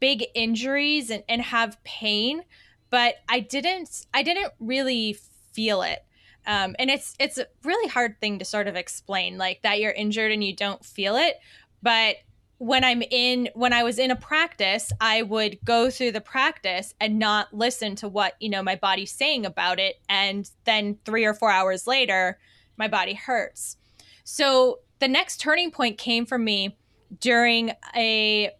big 0.00 0.24
injuries 0.34 1.10
and, 1.10 1.22
and 1.28 1.42
have 1.42 1.82
pain, 1.84 2.42
but 2.90 3.16
I 3.28 3.40
didn't 3.40 4.06
I 4.14 4.22
didn't 4.22 4.52
really 4.58 5.18
feel 5.52 5.82
it. 5.82 6.04
Um, 6.46 6.74
and 6.78 6.90
it's 6.90 7.14
it's 7.18 7.38
a 7.38 7.46
really 7.64 7.88
hard 7.88 8.20
thing 8.20 8.38
to 8.38 8.44
sort 8.44 8.68
of 8.68 8.76
explain, 8.76 9.36
like 9.36 9.62
that 9.62 9.80
you're 9.80 9.92
injured 9.92 10.32
and 10.32 10.42
you 10.42 10.56
don't 10.56 10.84
feel 10.84 11.16
it. 11.16 11.36
But 11.82 12.16
when 12.58 12.82
I'm 12.84 13.02
in 13.02 13.50
when 13.54 13.72
I 13.72 13.82
was 13.82 13.98
in 13.98 14.10
a 14.10 14.16
practice, 14.16 14.90
I 15.00 15.22
would 15.22 15.58
go 15.64 15.90
through 15.90 16.12
the 16.12 16.20
practice 16.20 16.94
and 17.00 17.18
not 17.18 17.52
listen 17.52 17.94
to 17.96 18.08
what, 18.08 18.34
you 18.40 18.48
know, 18.48 18.62
my 18.62 18.76
body's 18.76 19.12
saying 19.12 19.46
about 19.46 19.78
it. 19.78 20.00
And 20.08 20.50
then 20.64 20.98
three 21.04 21.24
or 21.24 21.34
four 21.34 21.50
hours 21.50 21.86
later, 21.86 22.38
my 22.76 22.88
body 22.88 23.14
hurts. 23.14 23.76
So 24.24 24.80
the 24.98 25.08
next 25.08 25.40
turning 25.40 25.70
point 25.70 25.98
came 25.98 26.26
for 26.26 26.38
me 26.38 26.76
during 27.20 27.72
a 27.94 28.50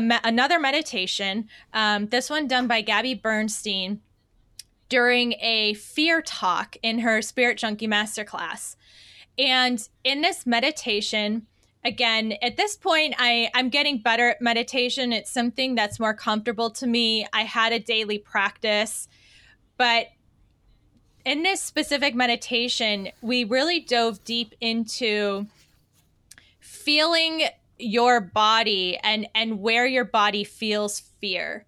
me- 0.00 0.18
another 0.24 0.58
meditation, 0.58 1.48
um, 1.72 2.06
this 2.06 2.28
one 2.28 2.46
done 2.46 2.66
by 2.66 2.80
Gabby 2.80 3.14
Bernstein 3.14 4.00
during 4.88 5.32
a 5.40 5.74
fear 5.74 6.22
talk 6.22 6.76
in 6.82 7.00
her 7.00 7.20
Spirit 7.22 7.58
Junkie 7.58 7.88
Masterclass. 7.88 8.76
And 9.38 9.86
in 10.04 10.22
this 10.22 10.46
meditation, 10.46 11.46
again, 11.84 12.34
at 12.40 12.56
this 12.56 12.76
point, 12.76 13.14
I, 13.18 13.50
I'm 13.54 13.68
getting 13.68 13.98
better 13.98 14.30
at 14.30 14.40
meditation. 14.40 15.12
It's 15.12 15.30
something 15.30 15.74
that's 15.74 15.98
more 15.98 16.14
comfortable 16.14 16.70
to 16.70 16.86
me. 16.86 17.26
I 17.32 17.42
had 17.42 17.72
a 17.72 17.78
daily 17.78 18.18
practice, 18.18 19.08
but 19.76 20.06
in 21.24 21.42
this 21.42 21.60
specific 21.60 22.14
meditation, 22.14 23.08
we 23.20 23.42
really 23.44 23.80
dove 23.80 24.22
deep 24.24 24.54
into 24.60 25.46
feeling 26.86 27.42
your 27.78 28.20
body 28.20 28.96
and 29.02 29.28
and 29.34 29.60
where 29.60 29.86
your 29.86 30.04
body 30.04 30.44
feels 30.44 31.00
fear 31.20 31.66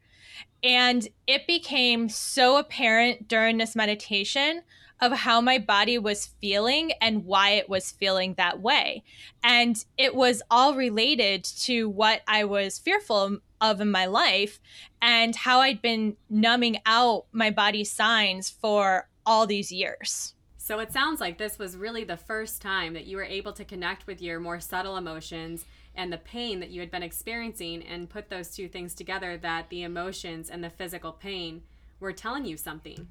and 0.62 1.08
it 1.26 1.46
became 1.46 2.08
so 2.08 2.56
apparent 2.56 3.28
during 3.28 3.58
this 3.58 3.76
meditation 3.76 4.62
of 5.00 5.12
how 5.12 5.40
my 5.40 5.58
body 5.58 5.96
was 5.98 6.26
feeling 6.40 6.92
and 7.00 7.24
why 7.24 7.50
it 7.50 7.68
was 7.68 7.92
feeling 7.92 8.34
that 8.34 8.60
way. 8.60 9.04
And 9.44 9.84
it 9.96 10.14
was 10.14 10.42
all 10.50 10.74
related 10.74 11.44
to 11.60 11.88
what 11.88 12.22
I 12.26 12.44
was 12.44 12.78
fearful 12.78 13.38
of 13.60 13.80
in 13.80 13.90
my 13.90 14.06
life 14.06 14.58
and 15.00 15.36
how 15.36 15.60
I'd 15.60 15.80
been 15.80 16.16
numbing 16.28 16.78
out 16.84 17.26
my 17.32 17.50
body's 17.50 17.92
signs 17.92 18.50
for 18.50 19.08
all 19.24 19.46
these 19.46 19.70
years. 19.70 20.34
So 20.68 20.80
it 20.80 20.92
sounds 20.92 21.18
like 21.18 21.38
this 21.38 21.58
was 21.58 21.78
really 21.78 22.04
the 22.04 22.18
first 22.18 22.60
time 22.60 22.92
that 22.92 23.06
you 23.06 23.16
were 23.16 23.24
able 23.24 23.54
to 23.54 23.64
connect 23.64 24.06
with 24.06 24.20
your 24.20 24.38
more 24.38 24.60
subtle 24.60 24.98
emotions 24.98 25.64
and 25.94 26.12
the 26.12 26.18
pain 26.18 26.60
that 26.60 26.68
you 26.68 26.80
had 26.80 26.90
been 26.90 27.02
experiencing 27.02 27.82
and 27.84 28.10
put 28.10 28.28
those 28.28 28.50
two 28.50 28.68
things 28.68 28.92
together 28.92 29.38
that 29.38 29.70
the 29.70 29.82
emotions 29.82 30.50
and 30.50 30.62
the 30.62 30.68
physical 30.68 31.10
pain 31.10 31.62
were 32.00 32.12
telling 32.12 32.44
you 32.44 32.58
something. 32.58 33.08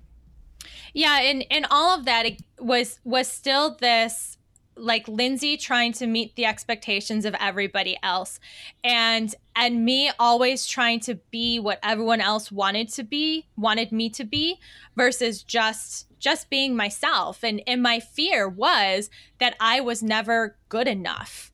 Yeah 0.94 1.20
and 1.20 1.48
and 1.50 1.66
all 1.72 1.98
of 1.98 2.06
that 2.06 2.28
was 2.60 3.00
was 3.04 3.28
still 3.28 3.74
this 3.74 4.38
like 4.76 5.08
Lindsay 5.08 5.58
trying 5.58 5.94
to 5.94 6.06
meet 6.06 6.36
the 6.36 6.46
expectations 6.46 7.26
of 7.26 7.36
everybody 7.40 7.98
else 8.04 8.40
and 8.84 9.34
and 9.56 9.84
me 9.84 10.12
always 10.20 10.68
trying 10.68 11.00
to 11.00 11.16
be 11.32 11.58
what 11.58 11.80
everyone 11.82 12.22
else 12.22 12.52
wanted 12.52 12.90
to 12.90 13.04
be 13.04 13.48
wanted 13.58 13.92
me 13.92 14.12
to 14.12 14.24
be 14.24 14.60
versus 14.96 15.42
just 15.42 16.07
just 16.20 16.50
being 16.50 16.76
myself 16.76 17.44
and 17.44 17.62
and 17.68 17.82
my 17.82 18.00
fear 18.00 18.48
was 18.48 19.10
that 19.40 19.56
I 19.60 19.80
was 19.80 20.02
never 20.02 20.58
good 20.70 20.88
enough 20.88 21.52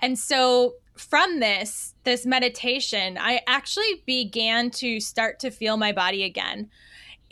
and 0.00 0.18
so 0.18 0.74
from 1.00 1.40
this 1.40 1.94
this 2.04 2.26
meditation, 2.26 3.16
I 3.18 3.40
actually 3.46 4.02
began 4.06 4.70
to 4.72 5.00
start 5.00 5.40
to 5.40 5.50
feel 5.50 5.76
my 5.76 5.92
body 5.92 6.24
again. 6.24 6.70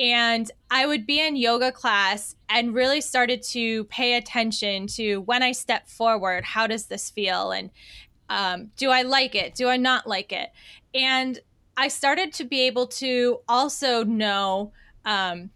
And 0.00 0.50
I 0.70 0.86
would 0.86 1.06
be 1.06 1.20
in 1.20 1.36
yoga 1.36 1.72
class 1.72 2.36
and 2.48 2.72
really 2.72 3.00
started 3.00 3.42
to 3.50 3.84
pay 3.84 4.14
attention 4.14 4.86
to 4.88 5.18
when 5.22 5.42
I 5.42 5.52
step 5.52 5.88
forward, 5.88 6.44
how 6.44 6.66
does 6.66 6.86
this 6.86 7.10
feel? 7.10 7.50
And 7.50 7.70
um, 8.30 8.70
do 8.76 8.90
I 8.90 9.02
like 9.02 9.34
it? 9.34 9.54
Do 9.54 9.68
I 9.68 9.76
not 9.76 10.06
like 10.06 10.32
it? 10.32 10.50
And 10.94 11.38
I 11.76 11.88
started 11.88 12.32
to 12.34 12.44
be 12.44 12.62
able 12.62 12.86
to 12.86 13.40
also 13.48 14.04
know 14.04 14.72
um, 15.04 15.50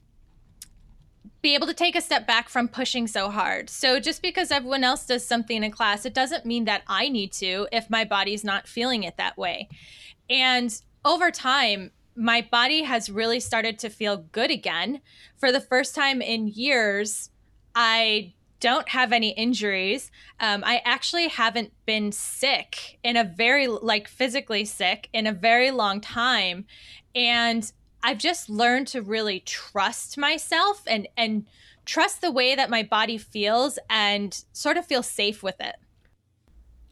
be 1.42 1.54
able 1.54 1.66
to 1.66 1.74
take 1.74 1.96
a 1.96 2.00
step 2.00 2.26
back 2.26 2.48
from 2.48 2.68
pushing 2.68 3.08
so 3.08 3.28
hard. 3.28 3.68
So 3.68 3.98
just 3.98 4.22
because 4.22 4.52
everyone 4.52 4.84
else 4.84 5.04
does 5.04 5.26
something 5.26 5.64
in 5.64 5.70
class, 5.72 6.06
it 6.06 6.14
doesn't 6.14 6.46
mean 6.46 6.64
that 6.66 6.82
I 6.86 7.08
need 7.08 7.32
to 7.34 7.66
if 7.72 7.90
my 7.90 8.04
body's 8.04 8.44
not 8.44 8.68
feeling 8.68 9.02
it 9.02 9.16
that 9.16 9.36
way. 9.36 9.68
And 10.30 10.72
over 11.04 11.32
time, 11.32 11.90
my 12.14 12.46
body 12.48 12.82
has 12.82 13.10
really 13.10 13.40
started 13.40 13.78
to 13.80 13.90
feel 13.90 14.18
good 14.30 14.50
again. 14.50 15.00
For 15.36 15.50
the 15.50 15.60
first 15.60 15.94
time 15.94 16.22
in 16.22 16.46
years, 16.46 17.30
I 17.74 18.34
don't 18.60 18.88
have 18.90 19.12
any 19.12 19.30
injuries. 19.30 20.12
Um, 20.38 20.62
I 20.64 20.80
actually 20.84 21.26
haven't 21.26 21.72
been 21.84 22.12
sick 22.12 23.00
in 23.02 23.16
a 23.16 23.24
very, 23.24 23.66
like 23.66 24.06
physically 24.06 24.64
sick 24.64 25.08
in 25.12 25.26
a 25.26 25.32
very 25.32 25.72
long 25.72 26.00
time. 26.00 26.66
And 27.16 27.70
I've 28.02 28.18
just 28.18 28.50
learned 28.50 28.88
to 28.88 29.02
really 29.02 29.40
trust 29.40 30.18
myself 30.18 30.82
and, 30.86 31.06
and 31.16 31.46
trust 31.84 32.20
the 32.20 32.32
way 32.32 32.54
that 32.54 32.70
my 32.70 32.82
body 32.82 33.16
feels 33.16 33.78
and 33.88 34.44
sort 34.52 34.76
of 34.76 34.86
feel 34.86 35.02
safe 35.02 35.42
with 35.42 35.60
it. 35.60 35.76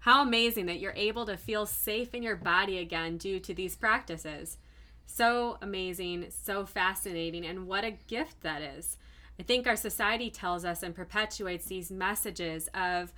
How 0.00 0.22
amazing 0.22 0.66
that 0.66 0.80
you're 0.80 0.94
able 0.96 1.26
to 1.26 1.36
feel 1.36 1.66
safe 1.66 2.14
in 2.14 2.22
your 2.22 2.36
body 2.36 2.78
again 2.78 3.18
due 3.18 3.40
to 3.40 3.52
these 3.52 3.76
practices. 3.76 4.56
So 5.04 5.58
amazing, 5.60 6.26
so 6.30 6.64
fascinating, 6.64 7.44
and 7.44 7.66
what 7.66 7.84
a 7.84 7.90
gift 7.90 8.40
that 8.42 8.62
is. 8.62 8.96
I 9.38 9.42
think 9.42 9.66
our 9.66 9.76
society 9.76 10.30
tells 10.30 10.64
us 10.64 10.82
and 10.82 10.94
perpetuates 10.94 11.66
these 11.66 11.90
messages 11.90 12.68
of 12.72 13.12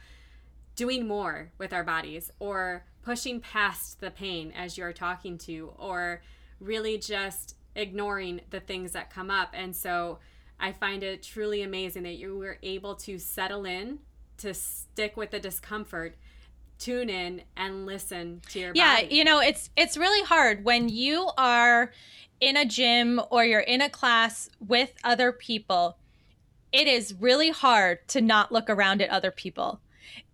doing 0.74 1.06
more 1.06 1.52
with 1.58 1.72
our 1.72 1.84
bodies 1.84 2.30
or 2.38 2.84
pushing 3.02 3.40
past 3.40 4.00
the 4.00 4.10
pain 4.10 4.52
as 4.56 4.78
you're 4.78 4.92
talking 4.92 5.36
to, 5.38 5.72
or 5.76 6.22
really 6.58 6.96
just 6.96 7.56
ignoring 7.74 8.40
the 8.50 8.60
things 8.60 8.92
that 8.92 9.10
come 9.10 9.30
up. 9.30 9.50
And 9.54 9.74
so 9.74 10.18
I 10.58 10.72
find 10.72 11.02
it 11.02 11.22
truly 11.22 11.62
amazing 11.62 12.04
that 12.04 12.16
you 12.16 12.38
were 12.38 12.58
able 12.62 12.94
to 12.96 13.18
settle 13.18 13.64
in, 13.64 13.98
to 14.38 14.54
stick 14.54 15.16
with 15.16 15.30
the 15.30 15.40
discomfort, 15.40 16.16
tune 16.78 17.08
in 17.08 17.42
and 17.56 17.86
listen 17.86 18.40
to 18.50 18.58
your 18.58 18.70
body. 18.70 18.78
yeah, 18.78 19.02
body. 19.02 19.14
you 19.14 19.24
know, 19.24 19.40
it's 19.40 19.70
it's 19.76 19.96
really 19.96 20.24
hard 20.24 20.64
when 20.64 20.88
you 20.88 21.30
are 21.38 21.92
in 22.40 22.56
a 22.56 22.64
gym 22.64 23.20
or 23.30 23.44
you're 23.44 23.60
in 23.60 23.80
a 23.80 23.88
class 23.88 24.50
with 24.60 24.92
other 25.04 25.32
people. 25.32 25.96
It 26.72 26.88
is 26.88 27.14
really 27.14 27.50
hard 27.50 28.06
to 28.08 28.20
not 28.20 28.50
look 28.50 28.68
around 28.68 29.02
at 29.02 29.10
other 29.10 29.30
people. 29.30 29.80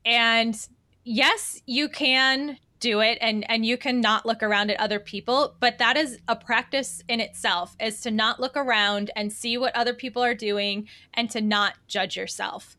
And 0.05 0.59
yes, 1.05 1.61
you 1.67 1.89
can 1.89 2.59
do 2.81 3.01
it 3.01 3.19
and 3.21 3.49
and 3.51 3.67
you 3.67 3.77
can 3.77 4.01
not 4.01 4.25
look 4.25 4.43
around 4.43 4.71
at 4.71 4.79
other 4.81 5.01
people 5.01 5.55
but 5.61 5.79
that 5.79 5.97
is 5.97 6.19
a 6.29 6.37
practice 6.37 7.03
in 7.09 7.21
itself 7.21 7.77
is 7.81 8.01
to 8.01 8.11
not 8.11 8.41
look 8.41 8.57
around 8.57 9.11
and 9.17 9.33
see 9.33 9.57
what 9.59 9.75
other 9.75 9.95
people 9.95 10.23
are 10.23 10.35
doing 10.35 10.89
and 11.15 11.31
to 11.31 11.41
not 11.41 11.75
judge 11.87 12.17
yourself 12.17 12.77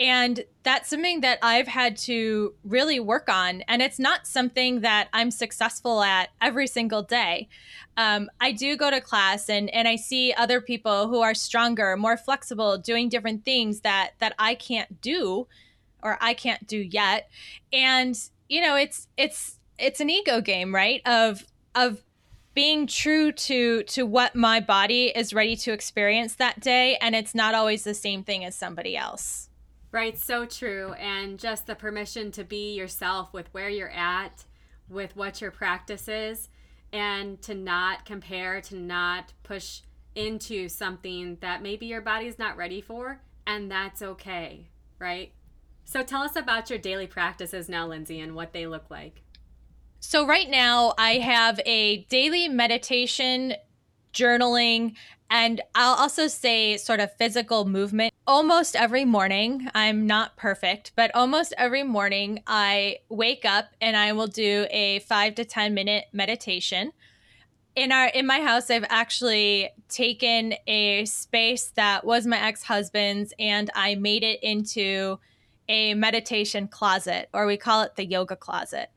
and 0.00 0.44
that's 0.62 0.88
something 0.88 1.20
that 1.20 1.38
I've 1.42 1.68
had 1.68 1.94
to 1.98 2.54
really 2.64 2.98
work 2.98 3.28
on. 3.28 3.60
And 3.68 3.82
it's 3.82 3.98
not 3.98 4.26
something 4.26 4.80
that 4.80 5.10
I'm 5.12 5.30
successful 5.30 6.02
at 6.02 6.30
every 6.40 6.66
single 6.66 7.02
day. 7.02 7.50
Um, 7.98 8.30
I 8.40 8.52
do 8.52 8.78
go 8.78 8.90
to 8.90 9.02
class 9.02 9.50
and, 9.50 9.68
and 9.74 9.86
I 9.86 9.96
see 9.96 10.32
other 10.32 10.62
people 10.62 11.08
who 11.08 11.20
are 11.20 11.34
stronger, 11.34 11.98
more 11.98 12.16
flexible, 12.16 12.78
doing 12.78 13.10
different 13.10 13.44
things 13.44 13.82
that, 13.82 14.12
that 14.20 14.34
I 14.38 14.54
can't 14.54 15.02
do 15.02 15.46
or 16.02 16.16
I 16.22 16.32
can't 16.32 16.66
do 16.66 16.78
yet. 16.78 17.28
And, 17.70 18.18
you 18.50 18.60
know, 18.60 18.76
it's, 18.76 19.08
it's, 19.16 19.58
it's 19.78 20.00
an 20.00 20.10
ego 20.10 20.42
game, 20.42 20.74
right? 20.74 21.00
Of, 21.06 21.46
of 21.74 22.04
being 22.52 22.86
true 22.86 23.30
to 23.30 23.84
to 23.84 24.04
what 24.04 24.34
my 24.34 24.58
body 24.58 25.06
is 25.06 25.32
ready 25.32 25.54
to 25.54 25.72
experience 25.72 26.34
that 26.34 26.58
day 26.58 26.96
and 27.00 27.14
it's 27.14 27.32
not 27.32 27.54
always 27.54 27.84
the 27.84 27.94
same 27.94 28.24
thing 28.24 28.44
as 28.44 28.56
somebody 28.56 28.96
else 28.96 29.50
Right, 29.92 30.16
so 30.16 30.46
true. 30.46 30.92
And 30.94 31.38
just 31.38 31.66
the 31.66 31.74
permission 31.74 32.30
to 32.32 32.44
be 32.44 32.74
yourself 32.74 33.32
with 33.32 33.52
where 33.52 33.68
you're 33.68 33.90
at, 33.90 34.44
with 34.88 35.16
what 35.16 35.40
your 35.40 35.50
practice 35.50 36.06
is, 36.06 36.48
and 36.92 37.42
to 37.42 37.54
not 37.54 38.04
compare, 38.04 38.60
to 38.62 38.76
not 38.76 39.32
push 39.42 39.80
into 40.14 40.68
something 40.68 41.38
that 41.40 41.62
maybe 41.62 41.86
your 41.86 42.00
body's 42.00 42.38
not 42.38 42.56
ready 42.56 42.80
for, 42.80 43.20
and 43.46 43.70
that's 43.70 44.00
okay, 44.00 44.68
right? 45.00 45.32
So 45.90 46.04
tell 46.04 46.22
us 46.22 46.36
about 46.36 46.70
your 46.70 46.78
daily 46.78 47.08
practices 47.08 47.68
now, 47.68 47.84
Lindsay, 47.84 48.20
and 48.20 48.36
what 48.36 48.52
they 48.52 48.64
look 48.68 48.88
like. 48.90 49.22
So, 49.98 50.24
right 50.24 50.48
now, 50.48 50.94
I 50.96 51.14
have 51.14 51.58
a 51.66 52.04
daily 52.04 52.48
meditation, 52.48 53.54
journaling, 54.12 54.94
and 55.28 55.60
I'll 55.74 55.96
also 55.96 56.28
say 56.28 56.76
sort 56.76 57.00
of 57.00 57.12
physical 57.16 57.64
movement. 57.64 58.14
Almost 58.24 58.76
every 58.76 59.04
morning, 59.04 59.68
I'm 59.74 60.06
not 60.06 60.36
perfect, 60.36 60.92
but 60.94 61.10
almost 61.12 61.54
every 61.58 61.82
morning 61.82 62.44
I 62.46 62.98
wake 63.08 63.44
up 63.44 63.70
and 63.80 63.96
I 63.96 64.12
will 64.12 64.28
do 64.28 64.68
a 64.70 65.00
5 65.00 65.34
to 65.34 65.44
10 65.44 65.74
minute 65.74 66.04
meditation. 66.12 66.92
In 67.74 67.90
our 67.90 68.06
in 68.06 68.28
my 68.28 68.42
house, 68.42 68.70
I've 68.70 68.86
actually 68.88 69.70
taken 69.88 70.54
a 70.68 71.04
space 71.06 71.72
that 71.74 72.04
was 72.04 72.28
my 72.28 72.40
ex-husband's 72.40 73.34
and 73.40 73.70
I 73.74 73.96
made 73.96 74.22
it 74.22 74.40
into 74.40 75.18
a 75.70 75.94
meditation 75.94 76.66
closet 76.66 77.28
or 77.32 77.46
we 77.46 77.56
call 77.56 77.82
it 77.82 77.94
the 77.94 78.04
yoga 78.04 78.34
closet. 78.34 78.90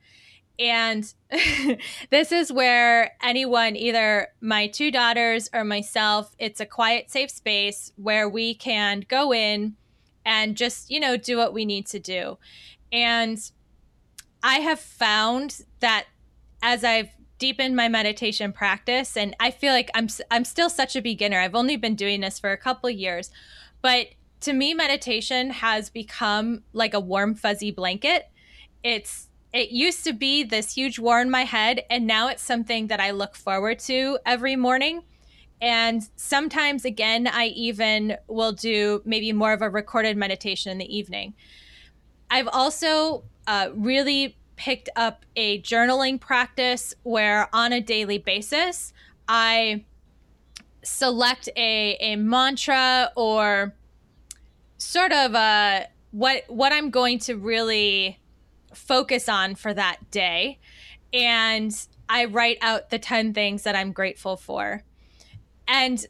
And 0.58 1.12
this 2.10 2.32
is 2.32 2.52
where 2.52 3.12
anyone, 3.22 3.76
either 3.76 4.28
my 4.40 4.66
two 4.66 4.90
daughters 4.90 5.48
or 5.54 5.64
myself, 5.64 6.34
it's 6.38 6.60
a 6.60 6.66
quiet, 6.66 7.10
safe 7.10 7.30
space 7.30 7.92
where 7.96 8.28
we 8.28 8.54
can 8.54 9.04
go 9.08 9.32
in 9.32 9.76
and 10.26 10.56
just, 10.56 10.90
you 10.90 10.98
know, 10.98 11.16
do 11.16 11.36
what 11.36 11.54
we 11.54 11.64
need 11.64 11.86
to 11.86 12.00
do. 12.00 12.38
And 12.92 13.38
I 14.42 14.56
have 14.56 14.80
found 14.80 15.62
that 15.78 16.06
as 16.60 16.82
I've 16.82 17.10
deepened 17.38 17.76
my 17.76 17.88
meditation 17.88 18.52
practice, 18.52 19.16
and 19.16 19.36
I 19.38 19.50
feel 19.50 19.72
like 19.72 19.90
I'm 19.94 20.08
I'm 20.30 20.44
still 20.44 20.70
such 20.70 20.96
a 20.96 21.02
beginner. 21.02 21.40
I've 21.40 21.54
only 21.54 21.76
been 21.76 21.94
doing 21.94 22.20
this 22.20 22.38
for 22.38 22.52
a 22.52 22.56
couple 22.56 22.88
years, 22.90 23.30
but 23.82 24.08
to 24.44 24.52
me, 24.52 24.74
meditation 24.74 25.50
has 25.50 25.90
become 25.90 26.62
like 26.72 26.94
a 26.94 27.00
warm, 27.00 27.34
fuzzy 27.34 27.70
blanket. 27.70 28.28
It's 28.82 29.28
it 29.52 29.70
used 29.70 30.04
to 30.04 30.12
be 30.12 30.42
this 30.42 30.74
huge 30.74 30.98
war 30.98 31.20
in 31.20 31.30
my 31.30 31.44
head, 31.44 31.84
and 31.88 32.06
now 32.06 32.28
it's 32.28 32.42
something 32.42 32.88
that 32.88 33.00
I 33.00 33.12
look 33.12 33.36
forward 33.36 33.78
to 33.80 34.18
every 34.26 34.56
morning. 34.56 35.04
And 35.60 36.02
sometimes, 36.16 36.84
again, 36.84 37.28
I 37.28 37.46
even 37.46 38.16
will 38.26 38.52
do 38.52 39.00
maybe 39.04 39.32
more 39.32 39.52
of 39.52 39.62
a 39.62 39.70
recorded 39.70 40.16
meditation 40.16 40.72
in 40.72 40.78
the 40.78 40.96
evening. 40.96 41.34
I've 42.30 42.48
also 42.48 43.24
uh, 43.46 43.68
really 43.74 44.36
picked 44.56 44.88
up 44.96 45.24
a 45.36 45.62
journaling 45.62 46.20
practice 46.20 46.92
where, 47.04 47.48
on 47.54 47.72
a 47.72 47.80
daily 47.80 48.18
basis, 48.18 48.92
I 49.28 49.84
select 50.82 51.48
a, 51.56 51.96
a 52.00 52.16
mantra 52.16 53.12
or 53.16 53.74
sort 54.84 55.12
of 55.12 55.34
uh, 55.34 55.84
what 56.10 56.44
what 56.48 56.72
I'm 56.72 56.90
going 56.90 57.18
to 57.20 57.36
really 57.36 58.18
focus 58.72 59.28
on 59.28 59.54
for 59.54 59.72
that 59.72 60.10
day. 60.10 60.58
And 61.12 61.72
I 62.08 62.26
write 62.26 62.58
out 62.60 62.90
the 62.90 62.98
10 62.98 63.34
things 63.34 63.62
that 63.62 63.76
I'm 63.76 63.92
grateful 63.92 64.36
for. 64.36 64.82
And 65.66 66.04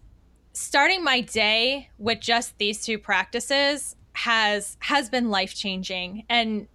starting 0.52 1.04
my 1.04 1.20
day 1.20 1.90
with 1.98 2.20
just 2.20 2.56
these 2.58 2.84
two 2.84 2.98
practices 2.98 3.96
has 4.12 4.76
has 4.80 5.10
been 5.10 5.28
life-changing 5.28 6.24
and 6.28 6.68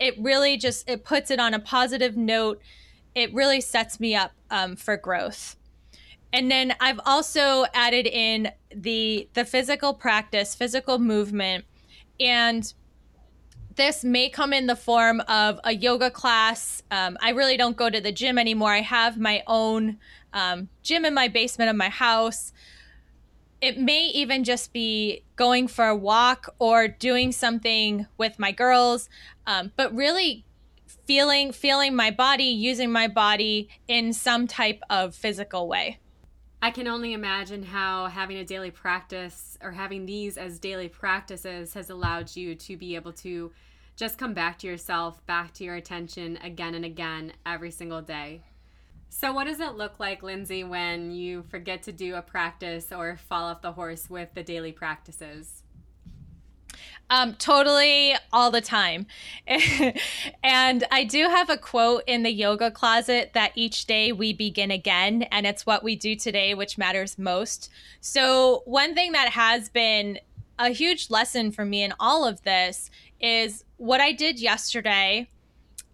it 0.00 0.18
really 0.18 0.56
just 0.56 0.88
it 0.90 1.04
puts 1.04 1.30
it 1.30 1.38
on 1.38 1.54
a 1.54 1.58
positive 1.60 2.16
note 2.16 2.60
it 3.14 3.32
really 3.32 3.60
sets 3.60 4.00
me 4.00 4.16
up 4.16 4.32
um, 4.50 4.74
for 4.74 4.96
growth 4.96 5.56
and 6.32 6.50
then 6.50 6.74
i've 6.80 7.00
also 7.04 7.64
added 7.74 8.06
in 8.06 8.50
the 8.74 9.28
the 9.34 9.44
physical 9.44 9.94
practice 9.94 10.54
physical 10.54 10.98
movement 10.98 11.64
and 12.18 12.74
this 13.76 14.04
may 14.04 14.28
come 14.28 14.52
in 14.52 14.66
the 14.66 14.76
form 14.76 15.20
of 15.22 15.58
a 15.64 15.72
yoga 15.72 16.10
class. 16.10 16.82
Um, 16.90 17.16
I 17.22 17.30
really 17.30 17.56
don't 17.56 17.78
go 17.78 17.88
to 17.88 17.98
the 17.98 18.12
gym 18.12 18.38
anymore. 18.38 18.72
I 18.72 18.82
have 18.82 19.18
my 19.18 19.42
own 19.46 19.96
um, 20.34 20.68
gym 20.82 21.06
in 21.06 21.14
my 21.14 21.28
basement 21.28 21.70
of 21.70 21.76
my 21.76 21.88
house. 21.88 22.52
It 23.62 23.78
may 23.78 24.06
even 24.08 24.44
just 24.44 24.74
be 24.74 25.24
going 25.36 25.66
for 25.66 25.86
a 25.86 25.96
walk 25.96 26.54
or 26.58 26.88
doing 26.88 27.32
something 27.32 28.06
with 28.18 28.38
my 28.38 28.52
girls, 28.52 29.08
um, 29.46 29.72
but 29.76 29.94
really 29.94 30.44
feeling 31.06 31.50
feeling 31.50 31.96
my 31.96 32.10
body, 32.10 32.44
using 32.44 32.92
my 32.92 33.08
body 33.08 33.68
in 33.88 34.12
some 34.12 34.46
type 34.46 34.82
of 34.90 35.14
physical 35.14 35.68
way. 35.68 35.98
I 36.62 36.70
can 36.70 36.86
only 36.86 37.14
imagine 37.14 37.62
how 37.62 38.08
having 38.08 38.36
a 38.36 38.44
daily 38.44 38.70
practice 38.70 39.56
or 39.62 39.72
having 39.72 40.04
these 40.04 40.36
as 40.36 40.58
daily 40.58 40.88
practices 40.88 41.72
has 41.72 41.88
allowed 41.88 42.36
you 42.36 42.54
to 42.54 42.76
be 42.76 42.96
able 42.96 43.14
to 43.14 43.50
just 43.96 44.18
come 44.18 44.34
back 44.34 44.58
to 44.58 44.66
yourself, 44.66 45.24
back 45.24 45.54
to 45.54 45.64
your 45.64 45.76
attention 45.76 46.36
again 46.42 46.74
and 46.74 46.84
again 46.84 47.32
every 47.46 47.70
single 47.70 48.02
day. 48.02 48.42
So, 49.08 49.32
what 49.32 49.44
does 49.44 49.58
it 49.58 49.74
look 49.74 49.98
like, 49.98 50.22
Lindsay, 50.22 50.62
when 50.62 51.10
you 51.10 51.44
forget 51.48 51.82
to 51.84 51.92
do 51.92 52.14
a 52.14 52.22
practice 52.22 52.92
or 52.92 53.16
fall 53.16 53.44
off 53.44 53.62
the 53.62 53.72
horse 53.72 54.10
with 54.10 54.34
the 54.34 54.42
daily 54.42 54.72
practices? 54.72 55.59
Um, 57.12 57.34
totally 57.34 58.14
all 58.32 58.52
the 58.52 58.60
time. 58.60 59.06
and 60.44 60.84
I 60.92 61.02
do 61.02 61.24
have 61.24 61.50
a 61.50 61.56
quote 61.56 62.04
in 62.06 62.22
the 62.22 62.30
yoga 62.30 62.70
closet 62.70 63.32
that 63.34 63.50
each 63.56 63.86
day 63.86 64.12
we 64.12 64.32
begin 64.32 64.70
again, 64.70 65.24
and 65.24 65.44
it's 65.44 65.66
what 65.66 65.82
we 65.82 65.96
do 65.96 66.14
today 66.14 66.54
which 66.54 66.78
matters 66.78 67.18
most. 67.18 67.68
So, 68.00 68.62
one 68.64 68.94
thing 68.94 69.10
that 69.12 69.30
has 69.30 69.68
been 69.68 70.20
a 70.60 70.68
huge 70.68 71.10
lesson 71.10 71.50
for 71.50 71.64
me 71.64 71.82
in 71.82 71.92
all 71.98 72.24
of 72.24 72.42
this 72.42 72.90
is 73.20 73.64
what 73.76 74.00
I 74.00 74.12
did 74.12 74.38
yesterday. 74.38 75.28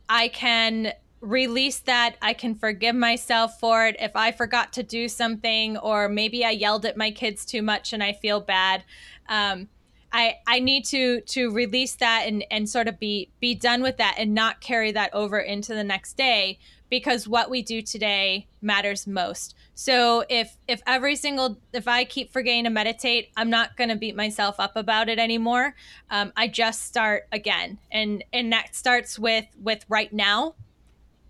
I 0.08 0.28
can 0.28 0.92
release 1.20 1.78
that. 1.80 2.16
I 2.20 2.34
can 2.34 2.54
forgive 2.54 2.94
myself 2.94 3.58
for 3.58 3.86
it 3.86 3.96
if 3.98 4.14
I 4.14 4.32
forgot 4.32 4.72
to 4.74 4.82
do 4.82 5.08
something, 5.08 5.78
or 5.78 6.08
maybe 6.08 6.44
I 6.44 6.50
yelled 6.50 6.84
at 6.84 6.96
my 6.96 7.10
kids 7.10 7.46
too 7.46 7.62
much 7.62 7.92
and 7.92 8.02
I 8.02 8.12
feel 8.12 8.40
bad. 8.40 8.84
Um, 9.28 9.68
I, 10.12 10.36
I 10.46 10.60
need 10.60 10.84
to 10.86 11.20
to 11.20 11.50
release 11.50 11.94
that 11.96 12.24
and, 12.26 12.44
and 12.50 12.68
sort 12.68 12.88
of 12.88 12.98
be 12.98 13.30
be 13.40 13.54
done 13.54 13.82
with 13.82 13.98
that 13.98 14.16
and 14.18 14.34
not 14.34 14.60
carry 14.60 14.92
that 14.92 15.12
over 15.12 15.38
into 15.38 15.74
the 15.74 15.84
next 15.84 16.16
day 16.16 16.58
because 16.88 17.26
what 17.26 17.50
we 17.50 17.62
do 17.62 17.82
today 17.82 18.46
matters 18.60 19.06
most. 19.06 19.54
So 19.74 20.24
if 20.28 20.56
if 20.68 20.80
every 20.86 21.16
single 21.16 21.58
if 21.72 21.88
I 21.88 22.04
keep 22.04 22.32
forgetting 22.32 22.64
to 22.64 22.70
meditate, 22.70 23.30
I'm 23.36 23.50
not 23.50 23.76
going 23.76 23.90
to 23.90 23.96
beat 23.96 24.16
myself 24.16 24.56
up 24.58 24.76
about 24.76 25.08
it 25.08 25.18
anymore. 25.18 25.74
Um, 26.10 26.32
I 26.36 26.48
just 26.48 26.86
start 26.86 27.26
again, 27.32 27.78
and 27.90 28.24
and 28.32 28.52
that 28.52 28.74
starts 28.74 29.18
with 29.18 29.46
with 29.60 29.84
right 29.88 30.12
now, 30.12 30.54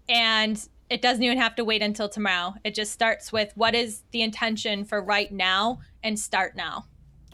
and 0.08 0.68
it 0.88 1.02
doesn't 1.02 1.22
even 1.22 1.38
have 1.38 1.56
to 1.56 1.64
wait 1.64 1.82
until 1.82 2.08
tomorrow. 2.08 2.54
It 2.62 2.74
just 2.74 2.92
starts 2.92 3.32
with 3.32 3.52
what 3.56 3.74
is 3.74 4.02
the 4.12 4.22
intention 4.22 4.84
for 4.84 5.02
right 5.02 5.32
now 5.32 5.80
and 6.02 6.18
start 6.18 6.54
now. 6.54 6.86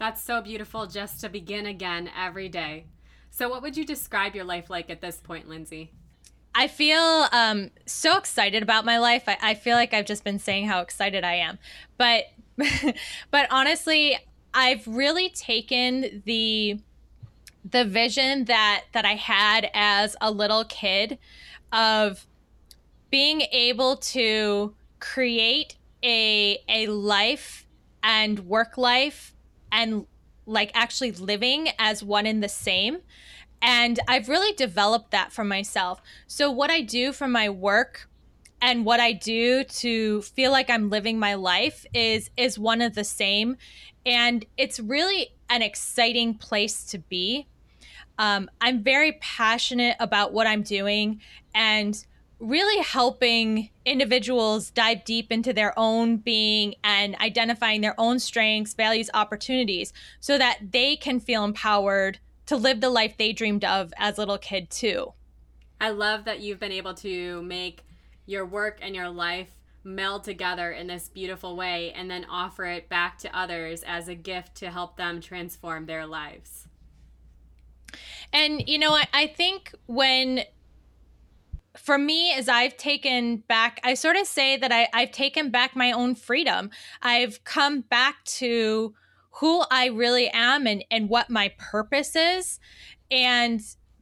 That's 0.03 0.21
so 0.21 0.41
beautiful 0.41 0.85
just 0.85 1.21
to 1.21 1.29
begin 1.29 1.65
again 1.65 2.09
every 2.13 2.49
day. 2.49 2.87
So, 3.31 3.47
what 3.47 3.61
would 3.61 3.77
you 3.77 3.85
describe 3.85 4.35
your 4.35 4.43
life 4.43 4.69
like 4.69 4.89
at 4.89 4.99
this 4.99 5.15
point, 5.15 5.47
Lindsay? 5.47 5.93
I 6.53 6.67
feel 6.67 6.99
um, 7.31 7.71
so 7.85 8.17
excited 8.17 8.61
about 8.61 8.83
my 8.83 8.97
life. 8.97 9.23
I, 9.27 9.37
I 9.41 9.53
feel 9.53 9.77
like 9.77 9.93
I've 9.93 10.05
just 10.05 10.25
been 10.25 10.39
saying 10.39 10.67
how 10.67 10.81
excited 10.81 11.23
I 11.23 11.35
am, 11.35 11.57
but 11.97 12.25
but 13.31 13.47
honestly, 13.49 14.17
I've 14.53 14.85
really 14.85 15.29
taken 15.29 16.21
the 16.25 16.81
the 17.63 17.85
vision 17.85 18.43
that 18.43 18.83
that 18.91 19.05
I 19.05 19.15
had 19.15 19.69
as 19.73 20.17
a 20.19 20.31
little 20.31 20.65
kid 20.65 21.17
of 21.71 22.27
being 23.09 23.39
able 23.53 23.95
to 23.95 24.75
create 24.99 25.77
a 26.03 26.61
a 26.67 26.87
life 26.87 27.65
and 28.03 28.39
work 28.39 28.77
life 28.77 29.33
and 29.73 30.05
like 30.45 30.71
actually 30.73 31.11
living 31.11 31.67
as 31.77 32.01
one 32.01 32.25
in 32.25 32.39
the 32.39 32.49
same 32.49 32.99
and 33.63 33.97
I've 34.09 34.27
really 34.27 34.53
developed 34.53 35.11
that 35.11 35.31
for 35.31 35.45
myself. 35.45 36.01
So, 36.27 36.51
what 36.51 36.69
I 36.69 36.81
do 36.81 37.13
for 37.13 37.29
my 37.29 37.49
work 37.49 38.09
and 38.61 38.85
what 38.85 38.99
I 38.99 39.13
do 39.13 39.63
to 39.63 40.21
feel 40.21 40.51
like 40.51 40.69
I'm 40.69 40.89
living 40.89 41.17
my 41.17 41.35
life 41.35 41.85
is 41.93 42.29
is 42.35 42.59
one 42.59 42.81
of 42.81 42.93
the 42.93 43.05
same, 43.05 43.55
and 44.05 44.45
it's 44.57 44.79
really 44.81 45.29
an 45.49 45.61
exciting 45.61 46.35
place 46.35 46.83
to 46.87 46.99
be. 46.99 47.47
Um, 48.19 48.49
I'm 48.59 48.83
very 48.83 49.13
passionate 49.13 49.95
about 49.99 50.33
what 50.33 50.45
I'm 50.45 50.61
doing 50.61 51.21
and 51.55 52.05
really 52.43 52.83
helping 52.83 53.69
individuals 53.85 54.69
dive 54.69 55.05
deep 55.05 55.31
into 55.31 55.53
their 55.53 55.73
own 55.79 56.17
being 56.17 56.75
and 56.83 57.15
identifying 57.15 57.79
their 57.79 57.95
own 57.97 58.19
strengths, 58.19 58.73
values, 58.73 59.09
opportunities 59.13 59.93
so 60.19 60.37
that 60.37 60.59
they 60.71 60.97
can 60.97 61.21
feel 61.21 61.45
empowered 61.45 62.19
to 62.45 62.57
live 62.57 62.81
the 62.81 62.89
life 62.89 63.15
they 63.17 63.31
dreamed 63.31 63.63
of 63.63 63.93
as 63.97 64.17
a 64.17 64.21
little 64.21 64.37
kid 64.37 64.69
too. 64.69 65.13
I 65.79 65.89
love 65.91 66.25
that 66.25 66.41
you've 66.41 66.59
been 66.59 66.73
able 66.73 66.93
to 66.95 67.41
make 67.43 67.85
your 68.25 68.45
work 68.45 68.79
and 68.81 68.93
your 68.93 69.09
life 69.09 69.49
meld 69.85 70.23
together 70.25 70.71
in 70.71 70.87
this 70.87 71.07
beautiful 71.09 71.55
way 71.55 71.93
and 71.93 72.11
then 72.11 72.25
offer 72.29 72.65
it 72.65 72.89
back 72.89 73.17
to 73.19 73.37
others 73.37 73.83
as 73.83 74.07
a 74.09 74.15
gift 74.15 74.55
to 74.55 74.69
help 74.69 74.97
them 74.97 75.21
transform 75.21 75.85
their 75.85 76.05
lives. 76.05 76.67
And, 78.31 78.67
you 78.67 78.79
know, 78.79 78.93
I, 78.93 79.07
I 79.13 79.27
think 79.27 79.73
when, 79.85 80.43
for 81.77 81.97
me, 81.97 82.33
as 82.33 82.47
I've 82.47 82.77
taken 82.77 83.37
back, 83.37 83.79
I 83.83 83.95
sort 83.95 84.15
of 84.15 84.27
say 84.27 84.57
that 84.57 84.71
I, 84.71 84.87
I've 84.93 85.11
taken 85.11 85.49
back 85.49 85.75
my 85.75 85.91
own 85.91 86.15
freedom. 86.15 86.69
I've 87.01 87.43
come 87.43 87.81
back 87.81 88.23
to 88.25 88.93
who 89.37 89.63
I 89.71 89.87
really 89.87 90.29
am 90.29 90.67
and, 90.67 90.85
and 90.91 91.09
what 91.09 91.29
my 91.29 91.53
purpose 91.57 92.15
is. 92.15 92.59
And 93.09 93.61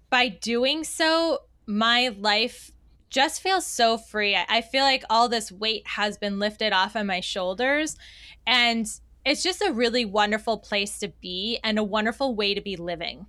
by 0.10 0.28
doing 0.28 0.84
so, 0.84 1.40
my 1.66 2.14
life 2.20 2.72
just 3.10 3.42
feels 3.42 3.66
so 3.66 3.98
free. 3.98 4.36
I, 4.36 4.46
I 4.50 4.62
feel 4.62 4.84
like 4.84 5.04
all 5.10 5.30
this 5.30 5.52
weight 5.52 5.88
has 5.88 6.18
been 6.18 6.40
lifted 6.40 6.74
off 6.74 6.96
of 6.96 7.06
my 7.06 7.22
shoulders. 7.22 7.96
And 8.46 8.86
it's 9.26 9.44
just 9.44 9.62
a 9.62 9.72
really 9.72 10.04
wonderful 10.04 10.58
place 10.58 11.00
to 11.00 11.10
be 11.22 11.60
and 11.64 11.80
a 11.80 11.84
wonderful 11.84 12.36
way 12.36 12.54
to 12.54 12.62
be 12.62 12.76
living. 12.76 13.28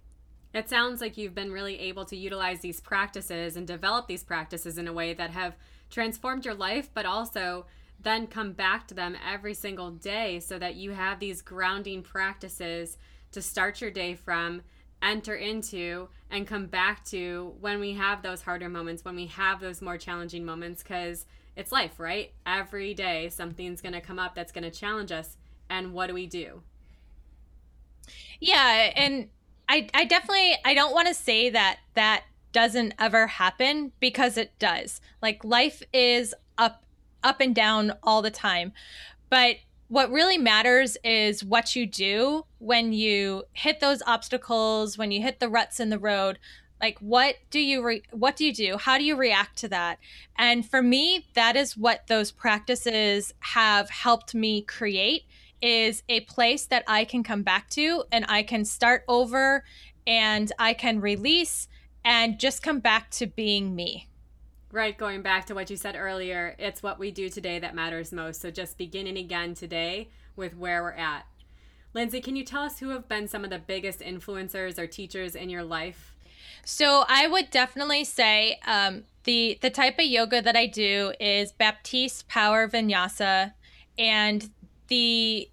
It 0.54 0.68
sounds 0.68 1.00
like 1.00 1.16
you've 1.16 1.34
been 1.34 1.52
really 1.52 1.78
able 1.80 2.04
to 2.06 2.16
utilize 2.16 2.60
these 2.60 2.80
practices 2.80 3.56
and 3.56 3.66
develop 3.66 4.06
these 4.06 4.22
practices 4.22 4.76
in 4.78 4.86
a 4.86 4.92
way 4.92 5.14
that 5.14 5.30
have 5.30 5.56
transformed 5.90 6.44
your 6.44 6.54
life, 6.54 6.90
but 6.92 7.06
also 7.06 7.66
then 8.00 8.26
come 8.26 8.52
back 8.52 8.86
to 8.88 8.94
them 8.94 9.16
every 9.26 9.54
single 9.54 9.90
day 9.90 10.40
so 10.40 10.58
that 10.58 10.74
you 10.74 10.90
have 10.90 11.20
these 11.20 11.40
grounding 11.40 12.02
practices 12.02 12.98
to 13.30 13.40
start 13.40 13.80
your 13.80 13.90
day 13.90 14.14
from, 14.14 14.62
enter 15.00 15.34
into, 15.34 16.08
and 16.30 16.46
come 16.46 16.66
back 16.66 17.04
to 17.04 17.54
when 17.60 17.80
we 17.80 17.92
have 17.92 18.22
those 18.22 18.42
harder 18.42 18.68
moments, 18.68 19.04
when 19.04 19.16
we 19.16 19.26
have 19.26 19.60
those 19.60 19.80
more 19.80 19.96
challenging 19.96 20.44
moments, 20.44 20.82
because 20.82 21.26
it's 21.56 21.72
life, 21.72 21.98
right? 21.98 22.32
Every 22.46 22.94
day 22.94 23.28
something's 23.28 23.80
going 23.80 23.94
to 23.94 24.00
come 24.00 24.18
up 24.18 24.34
that's 24.34 24.52
going 24.52 24.64
to 24.64 24.70
challenge 24.70 25.12
us. 25.12 25.36
And 25.70 25.92
what 25.92 26.08
do 26.08 26.14
we 26.14 26.26
do? 26.26 26.62
Yeah. 28.40 28.90
And 28.96 29.28
I, 29.72 29.88
I 29.94 30.04
definitely, 30.04 30.54
I 30.66 30.74
don't 30.74 30.92
want 30.92 31.08
to 31.08 31.14
say 31.14 31.48
that 31.48 31.78
that 31.94 32.24
doesn't 32.52 32.92
ever 32.98 33.26
happen 33.26 33.92
because 34.00 34.36
it 34.36 34.52
does. 34.58 35.00
Like 35.22 35.42
life 35.44 35.82
is 35.94 36.34
up 36.58 36.84
up 37.24 37.40
and 37.40 37.54
down 37.54 37.94
all 38.02 38.20
the 38.20 38.30
time. 38.30 38.74
But 39.30 39.56
what 39.88 40.10
really 40.10 40.36
matters 40.36 40.98
is 41.02 41.42
what 41.42 41.74
you 41.74 41.86
do 41.86 42.44
when 42.58 42.92
you 42.92 43.44
hit 43.54 43.80
those 43.80 44.02
obstacles, 44.06 44.98
when 44.98 45.10
you 45.10 45.22
hit 45.22 45.40
the 45.40 45.48
ruts 45.48 45.80
in 45.80 45.88
the 45.88 45.98
road. 45.98 46.38
Like 46.78 46.98
what 46.98 47.36
do 47.48 47.58
you 47.58 47.82
re- 47.82 48.02
what 48.10 48.36
do 48.36 48.44
you 48.44 48.52
do? 48.52 48.76
How 48.76 48.98
do 48.98 49.04
you 49.04 49.16
react 49.16 49.56
to 49.60 49.68
that? 49.68 49.98
And 50.36 50.68
for 50.68 50.82
me, 50.82 51.28
that 51.32 51.56
is 51.56 51.78
what 51.78 52.08
those 52.08 52.30
practices 52.30 53.32
have 53.38 53.88
helped 53.88 54.34
me 54.34 54.60
create 54.60 55.22
is 55.62 56.02
a 56.08 56.20
place 56.20 56.66
that 56.66 56.84
I 56.86 57.04
can 57.04 57.22
come 57.22 57.42
back 57.42 57.70
to 57.70 58.04
and 58.10 58.24
I 58.28 58.42
can 58.42 58.64
start 58.64 59.04
over 59.08 59.64
and 60.06 60.50
I 60.58 60.74
can 60.74 61.00
release 61.00 61.68
and 62.04 62.38
just 62.38 62.62
come 62.62 62.80
back 62.80 63.10
to 63.12 63.26
being 63.26 63.74
me. 63.74 64.08
Right, 64.72 64.96
going 64.96 65.22
back 65.22 65.46
to 65.46 65.54
what 65.54 65.70
you 65.70 65.76
said 65.76 65.96
earlier, 65.96 66.56
it's 66.58 66.82
what 66.82 66.98
we 66.98 67.10
do 67.10 67.28
today 67.28 67.58
that 67.58 67.74
matters 67.74 68.10
most. 68.10 68.40
So 68.40 68.50
just 68.50 68.78
beginning 68.78 69.18
again 69.18 69.54
today 69.54 70.08
with 70.34 70.56
where 70.56 70.82
we're 70.82 70.92
at. 70.92 71.26
Lindsay, 71.94 72.22
can 72.22 72.36
you 72.36 72.44
tell 72.44 72.62
us 72.62 72.78
who 72.78 72.88
have 72.88 73.06
been 73.06 73.28
some 73.28 73.44
of 73.44 73.50
the 73.50 73.58
biggest 73.58 74.00
influencers 74.00 74.78
or 74.78 74.86
teachers 74.86 75.34
in 75.34 75.50
your 75.50 75.62
life? 75.62 76.14
So 76.64 77.04
I 77.06 77.26
would 77.26 77.50
definitely 77.50 78.04
say 78.04 78.58
um, 78.66 79.04
the 79.24 79.58
the 79.60 79.70
type 79.70 79.98
of 79.98 80.06
yoga 80.06 80.40
that 80.40 80.56
I 80.56 80.66
do 80.66 81.12
is 81.20 81.52
Baptiste 81.52 82.28
Power 82.28 82.68
Vinyasa, 82.68 83.52
and 83.98 84.50
the 84.88 85.48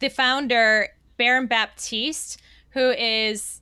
the 0.00 0.08
founder 0.08 0.88
Baron 1.16 1.46
Baptiste, 1.46 2.40
who 2.70 2.90
is 2.90 3.60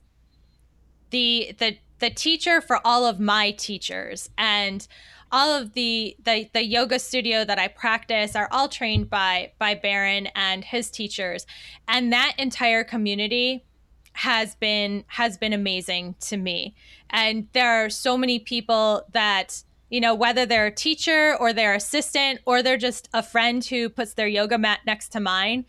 the 1.11 1.55
the 1.59 1.77
the 1.99 2.09
teacher 2.09 2.59
for 2.59 2.85
all 2.85 3.05
of 3.05 3.19
my 3.19 3.51
teachers. 3.51 4.29
And 4.37 4.85
all 5.31 5.51
of 5.51 5.73
the, 5.73 6.15
the 6.23 6.49
the 6.53 6.63
yoga 6.63 6.99
studio 6.99 7.43
that 7.43 7.57
I 7.57 7.67
practice 7.67 8.35
are 8.35 8.47
all 8.51 8.69
trained 8.69 9.09
by 9.09 9.51
by 9.57 9.73
Baron 9.73 10.27
and 10.35 10.63
his 10.63 10.91
teachers. 10.91 11.47
And 11.87 12.13
that 12.13 12.35
entire 12.37 12.83
community 12.83 13.65
has 14.13 14.53
been 14.55 15.05
has 15.07 15.37
been 15.37 15.53
amazing 15.53 16.15
to 16.21 16.37
me. 16.37 16.75
And 17.09 17.47
there 17.53 17.83
are 17.85 17.89
so 17.89 18.17
many 18.17 18.37
people 18.37 19.03
that 19.11 19.63
you 19.93 20.01
know 20.01 20.15
whether 20.15 20.45
they're 20.45 20.65
a 20.65 20.71
teacher 20.71 21.37
or 21.39 21.53
their 21.53 21.73
assistant 21.73 22.39
or 22.45 22.61
they're 22.63 22.77
just 22.77 23.07
a 23.13 23.21
friend 23.21 23.63
who 23.63 23.89
puts 23.89 24.13
their 24.15 24.27
yoga 24.27 24.57
mat 24.57 24.79
next 24.85 25.09
to 25.09 25.19
mine 25.19 25.65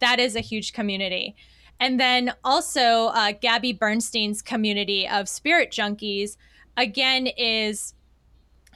that 0.00 0.20
is 0.20 0.36
a 0.36 0.40
huge 0.40 0.72
community. 0.72 1.36
And 1.80 2.00
then 2.00 2.32
also, 2.44 3.06
uh, 3.08 3.32
Gabby 3.40 3.72
Bernstein's 3.72 4.42
community 4.42 5.08
of 5.08 5.28
spirit 5.28 5.70
junkies, 5.70 6.36
again, 6.76 7.28
is 7.28 7.94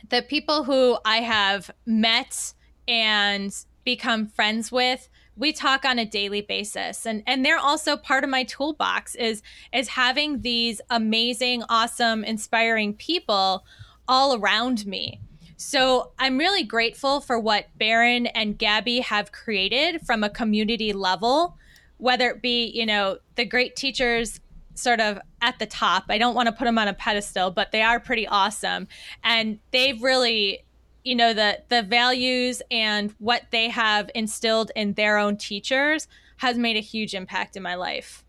the 0.09 0.23
people 0.23 0.65
who 0.65 0.99
I 1.05 1.19
have 1.19 1.71
met 1.85 2.55
and 2.87 3.55
become 3.85 4.29
friends 4.29 4.71
with. 4.71 5.09
We 5.37 5.53
talk 5.53 5.85
on 5.85 5.99
a 5.99 6.05
daily 6.05 6.43
basis. 6.43 7.07
And 7.07 7.23
and 7.27 7.45
they're 7.45 7.59
also 7.59 7.97
part 7.97 8.23
of 8.23 8.31
my 8.31 8.45
toolbox 8.45 9.15
is 9.15 9.43
is 9.73 9.89
having 9.89 10.43
these 10.43 10.81
amazing 10.91 11.65
awesome 11.69 12.23
inspiring 12.23 12.95
people 12.95 13.65
all 14.09 14.35
around 14.37 14.87
me 14.87 15.21
so 15.57 16.13
i'm 16.19 16.39
really 16.39 16.65
grateful 16.65 17.21
for 17.21 17.39
what 17.39 17.67
baron 17.77 18.27
and 18.27 18.59
gabby 18.59 19.01
have 19.01 19.33
created 19.33 20.01
from 20.03 20.23
a 20.23 20.31
community 20.31 20.93
level 20.93 21.57
whether 22.03 22.31
it 22.31 22.43
be, 22.43 22.67
you 22.67 22.85
know, 22.85 23.19
the 23.37 23.45
great 23.45 23.77
teachers 23.77 24.41
sort 24.75 24.99
of 24.99 25.21
at 25.41 25.61
the 25.61 25.67
top. 25.67 26.07
I 26.09 26.19
don't 26.19 26.35
want 26.35 26.47
to 26.47 26.53
put 26.53 26.65
them 26.65 26.77
on 26.77 26.89
a 26.89 26.95
pedestal, 26.95 27.53
but 27.53 27.71
they 27.71 27.81
are 27.81 28.01
pretty 28.01 28.27
awesome. 28.27 28.89
And 29.23 29.61
they've 29.71 30.03
really 30.03 30.65
you 31.05 31.15
know 31.17 31.33
the 31.33 31.61
the 31.69 31.83
values 31.83 32.63
and 32.71 33.13
what 33.19 33.43
they 33.51 33.69
have 33.69 34.09
instilled 34.15 34.71
in 34.77 34.95
their 34.95 35.19
own 35.19 35.37
teachers 35.37 36.07
has 36.37 36.57
made 36.57 36.77
a 36.77 36.81
huge 36.81 37.15
impact 37.15 37.57
in 37.57 37.63
my 37.63 37.77
life. 37.77 38.25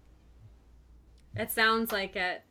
It 1.35 1.49
sounds 1.49 1.91
like 1.91 2.15
it. 2.15 2.43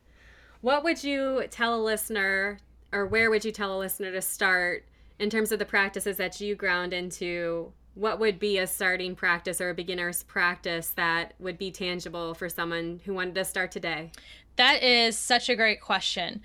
What 0.59 0.83
would 0.83 1.03
you 1.05 1.45
tell 1.49 1.75
a 1.75 1.81
listener 1.81 2.59
or 2.93 3.05
where 3.05 3.29
would 3.29 3.43
you 3.43 3.51
tell 3.51 3.75
a 3.75 3.79
listener 3.79 4.11
to 4.11 4.21
start 4.21 4.85
in 5.19 5.29
terms 5.29 5.51
of 5.51 5.59
the 5.59 5.65
practices 5.65 6.17
that 6.17 6.39
you 6.39 6.55
ground 6.55 6.93
into 6.93 7.71
what 7.95 8.19
would 8.19 8.39
be 8.39 8.57
a 8.57 8.65
starting 8.65 9.15
practice 9.15 9.61
or 9.61 9.69
a 9.69 9.73
beginner's 9.73 10.23
practice 10.23 10.89
that 10.95 11.33
would 11.39 11.57
be 11.57 11.71
tangible 11.71 12.33
for 12.33 12.49
someone 12.49 12.99
who 13.05 13.13
wanted 13.13 13.35
to 13.35 13.45
start 13.45 13.71
today? 13.71 14.11
That 14.55 14.81
is 14.83 15.17
such 15.17 15.49
a 15.49 15.55
great 15.55 15.81
question. 15.81 16.41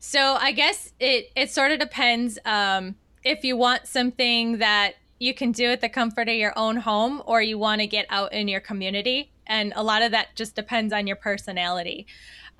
So 0.00 0.36
I 0.40 0.52
guess 0.52 0.92
it 1.00 1.30
it 1.34 1.50
sort 1.50 1.72
of 1.72 1.80
depends 1.80 2.38
um, 2.44 2.94
if 3.24 3.44
you 3.44 3.56
want 3.56 3.86
something 3.86 4.58
that 4.58 4.94
you 5.18 5.34
can 5.34 5.50
do 5.50 5.66
at 5.66 5.80
the 5.80 5.88
comfort 5.88 6.28
of 6.28 6.34
your 6.34 6.56
own 6.56 6.76
home 6.76 7.22
or 7.26 7.42
you 7.42 7.58
want 7.58 7.80
to 7.80 7.86
get 7.86 8.06
out 8.08 8.32
in 8.32 8.46
your 8.46 8.60
community. 8.60 9.32
And 9.46 9.72
a 9.74 9.82
lot 9.82 10.02
of 10.02 10.12
that 10.12 10.36
just 10.36 10.54
depends 10.54 10.92
on 10.92 11.06
your 11.06 11.16
personality. 11.16 12.06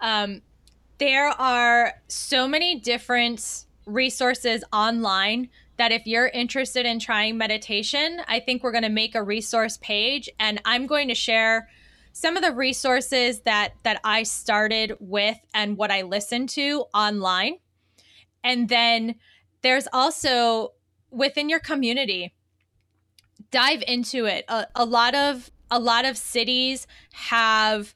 Um, 0.00 0.42
there 0.98 1.28
are 1.28 1.94
so 2.08 2.48
many 2.48 2.78
different 2.80 3.64
resources 3.86 4.62
online 4.72 5.48
that 5.76 5.92
if 5.92 6.06
you're 6.06 6.28
interested 6.28 6.84
in 6.84 6.98
trying 6.98 7.38
meditation, 7.38 8.20
I 8.26 8.40
think 8.40 8.62
we're 8.62 8.72
going 8.72 8.82
to 8.82 8.88
make 8.88 9.14
a 9.14 9.22
resource 9.22 9.78
page 9.78 10.28
and 10.38 10.60
I'm 10.64 10.86
going 10.86 11.08
to 11.08 11.14
share 11.14 11.68
some 12.12 12.36
of 12.36 12.42
the 12.42 12.52
resources 12.52 13.40
that 13.42 13.74
that 13.84 14.00
I 14.02 14.24
started 14.24 14.96
with 14.98 15.38
and 15.54 15.76
what 15.76 15.92
I 15.92 16.02
listened 16.02 16.48
to 16.50 16.84
online. 16.92 17.58
And 18.42 18.68
then 18.68 19.14
there's 19.62 19.86
also 19.92 20.72
within 21.10 21.48
your 21.48 21.60
community 21.60 22.34
dive 23.52 23.84
into 23.86 24.26
it. 24.26 24.44
A, 24.48 24.66
a 24.74 24.84
lot 24.84 25.14
of 25.14 25.50
a 25.70 25.78
lot 25.78 26.04
of 26.04 26.16
cities 26.16 26.86
have 27.12 27.94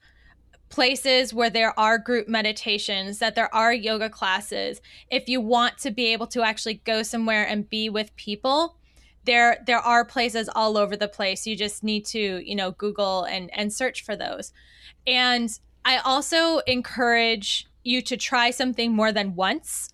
places 0.73 1.35
where 1.35 1.51
there 1.51 1.79
are 1.79 1.99
group 1.99 2.29
meditations, 2.29 3.19
that 3.19 3.35
there 3.35 3.55
are 3.55 3.75
yoga 3.75 4.09
classes. 4.09 4.81
If 5.11 5.29
you 5.29 5.39
want 5.39 5.77
to 5.79 5.91
be 5.91 6.07
able 6.15 6.27
to 6.29 6.43
actually 6.43 6.81
go 6.85 7.03
somewhere 7.03 7.47
and 7.47 7.69
be 7.69 7.91
with 7.91 8.17
people, 8.17 8.79
there 9.25 9.63
there 9.67 9.79
are 9.79 10.05
places 10.05 10.49
all 10.55 10.79
over 10.79 10.97
the 10.97 11.09
place. 11.09 11.47
You 11.47 11.57
just 11.57 11.85
need 11.85 12.07
to, 12.07 12.43
you 12.43 12.57
know, 12.57 12.71
Google 12.71 13.25
and 13.25 13.51
and 13.53 13.71
search 13.71 14.03
for 14.03 14.17
those. 14.17 14.53
And 15.07 15.51
I 15.85 15.99
also 15.99 16.61
encourage 16.61 17.69
you 17.85 18.01
to 18.03 18.17
try 18.17 18.51
something 18.51 18.93
more 18.93 19.13
than 19.13 19.35
once. 19.35 19.91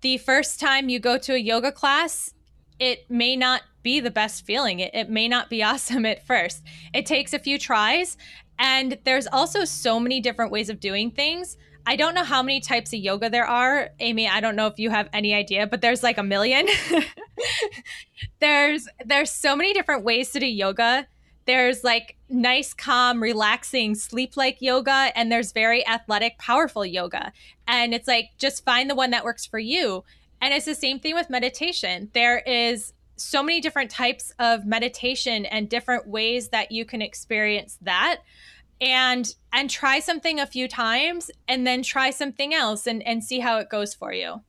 The 0.00 0.16
first 0.18 0.60
time 0.60 0.90
you 0.90 1.00
go 1.00 1.18
to 1.18 1.34
a 1.34 1.38
yoga 1.38 1.72
class, 1.72 2.32
it 2.78 3.10
may 3.10 3.34
not 3.34 3.62
be 3.82 4.00
the 4.00 4.10
best 4.10 4.44
feeling. 4.44 4.80
It, 4.80 4.94
it 4.94 5.10
may 5.10 5.28
not 5.28 5.50
be 5.50 5.62
awesome 5.70 6.06
at 6.06 6.26
first. 6.26 6.62
It 6.94 7.06
takes 7.06 7.32
a 7.32 7.38
few 7.38 7.58
tries 7.58 8.16
and 8.58 8.98
there's 9.04 9.26
also 9.26 9.64
so 9.64 9.98
many 9.98 10.20
different 10.20 10.52
ways 10.52 10.68
of 10.68 10.80
doing 10.80 11.10
things. 11.10 11.56
I 11.84 11.96
don't 11.96 12.14
know 12.14 12.24
how 12.24 12.42
many 12.42 12.60
types 12.60 12.92
of 12.92 13.00
yoga 13.00 13.28
there 13.28 13.46
are. 13.46 13.90
Amy, 13.98 14.28
I 14.28 14.40
don't 14.40 14.54
know 14.54 14.68
if 14.68 14.78
you 14.78 14.90
have 14.90 15.08
any 15.12 15.34
idea, 15.34 15.66
but 15.66 15.80
there's 15.80 16.02
like 16.02 16.18
a 16.18 16.22
million. 16.22 16.68
there's 18.40 18.86
there's 19.04 19.30
so 19.30 19.56
many 19.56 19.72
different 19.72 20.04
ways 20.04 20.30
to 20.30 20.40
do 20.40 20.46
yoga. 20.46 21.06
There's 21.44 21.82
like 21.82 22.16
nice, 22.28 22.72
calm, 22.72 23.20
relaxing, 23.20 23.96
sleep 23.96 24.36
like 24.36 24.58
yoga, 24.60 25.10
and 25.16 25.30
there's 25.30 25.50
very 25.50 25.86
athletic, 25.86 26.38
powerful 26.38 26.86
yoga. 26.86 27.32
And 27.66 27.92
it's 27.92 28.06
like 28.06 28.30
just 28.38 28.64
find 28.64 28.88
the 28.88 28.94
one 28.94 29.10
that 29.10 29.24
works 29.24 29.44
for 29.44 29.58
you. 29.58 30.04
And 30.40 30.54
it's 30.54 30.66
the 30.66 30.74
same 30.74 31.00
thing 31.00 31.14
with 31.14 31.30
meditation. 31.30 32.10
There 32.14 32.38
is 32.38 32.92
so 33.22 33.42
many 33.42 33.60
different 33.60 33.90
types 33.90 34.32
of 34.38 34.66
meditation 34.66 35.46
and 35.46 35.68
different 35.68 36.06
ways 36.06 36.48
that 36.48 36.72
you 36.72 36.84
can 36.84 37.02
experience 37.02 37.78
that. 37.82 38.20
And 38.80 39.32
and 39.52 39.70
try 39.70 40.00
something 40.00 40.40
a 40.40 40.46
few 40.46 40.66
times 40.66 41.30
and 41.46 41.64
then 41.64 41.82
try 41.82 42.10
something 42.10 42.52
else 42.52 42.86
and 42.86 43.02
and 43.06 43.22
see 43.22 43.38
how 43.38 43.58
it 43.58 43.68
goes 43.68 43.94
for 43.94 44.12
you. 44.12 44.42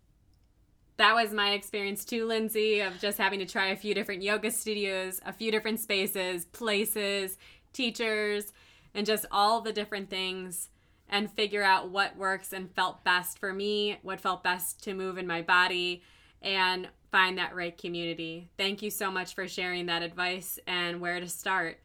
That 0.98 1.14
was 1.14 1.32
my 1.32 1.52
experience 1.52 2.04
too 2.04 2.26
lindsay 2.26 2.80
of 2.80 3.00
just 3.00 3.18
having 3.18 3.40
to 3.40 3.46
try 3.46 3.68
a 3.68 3.76
few 3.76 3.94
different 3.94 4.24
yoga 4.24 4.50
studios 4.50 5.20
a 5.26 5.34
few 5.34 5.52
different 5.52 5.80
spaces 5.80 6.46
places 6.46 7.38
teachers 7.74 8.54
and 8.94 9.06
just 9.06 9.26
all 9.32 9.62
the 9.62 9.74
different 9.74 10.10
things 10.10 10.70
and 11.10 11.32
figure 11.32 11.64
out 11.64 11.90
what 11.90 12.16
works 12.16 12.54
and 12.54 12.74
felt 12.74 13.04
best 13.04 13.38
for 13.40 13.54
me 13.54 13.98
what 14.02 14.20
felt 14.20 14.44
best 14.44 14.84
to 14.84 14.94
move 14.94 15.18
in 15.18 15.28
my 15.28 15.42
body. 15.44 16.02
And 16.42 16.90
find 17.14 17.38
that 17.38 17.56
right 17.56 17.78
community 17.78 18.50
thank 18.58 18.82
you 18.82 18.90
so 18.90 19.10
much 19.10 19.36
for 19.36 19.48
sharing 19.48 19.86
that 19.86 20.02
advice 20.02 20.60
and 20.68 21.00
where 21.00 21.20
to 21.20 21.30
start 21.30 21.78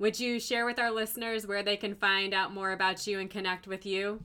would 0.00 0.20
you 0.20 0.38
share 0.38 0.64
with 0.64 0.78
our 0.78 0.92
listeners 0.92 1.44
where 1.44 1.64
they 1.64 1.76
can 1.76 1.96
find 1.96 2.32
out 2.32 2.54
more 2.54 2.70
about 2.70 3.04
you 3.08 3.18
and 3.18 3.28
connect 3.28 3.66
with 3.66 3.84
you? 3.84 4.20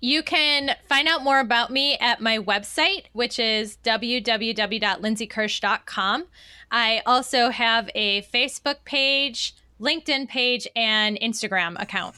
You 0.00 0.22
can 0.22 0.76
find 0.88 1.06
out 1.08 1.22
more 1.22 1.40
about 1.40 1.70
me 1.70 1.98
at 1.98 2.22
my 2.22 2.38
website, 2.38 3.04
which 3.12 3.38
is 3.38 3.76
www.lindsaykersh.com. 3.84 6.24
I 6.70 7.02
also 7.04 7.50
have 7.50 7.90
a 7.94 8.22
Facebook 8.22 8.76
page, 8.86 9.54
LinkedIn 9.78 10.26
page, 10.28 10.66
and 10.74 11.20
Instagram 11.20 11.78
account. 11.80 12.14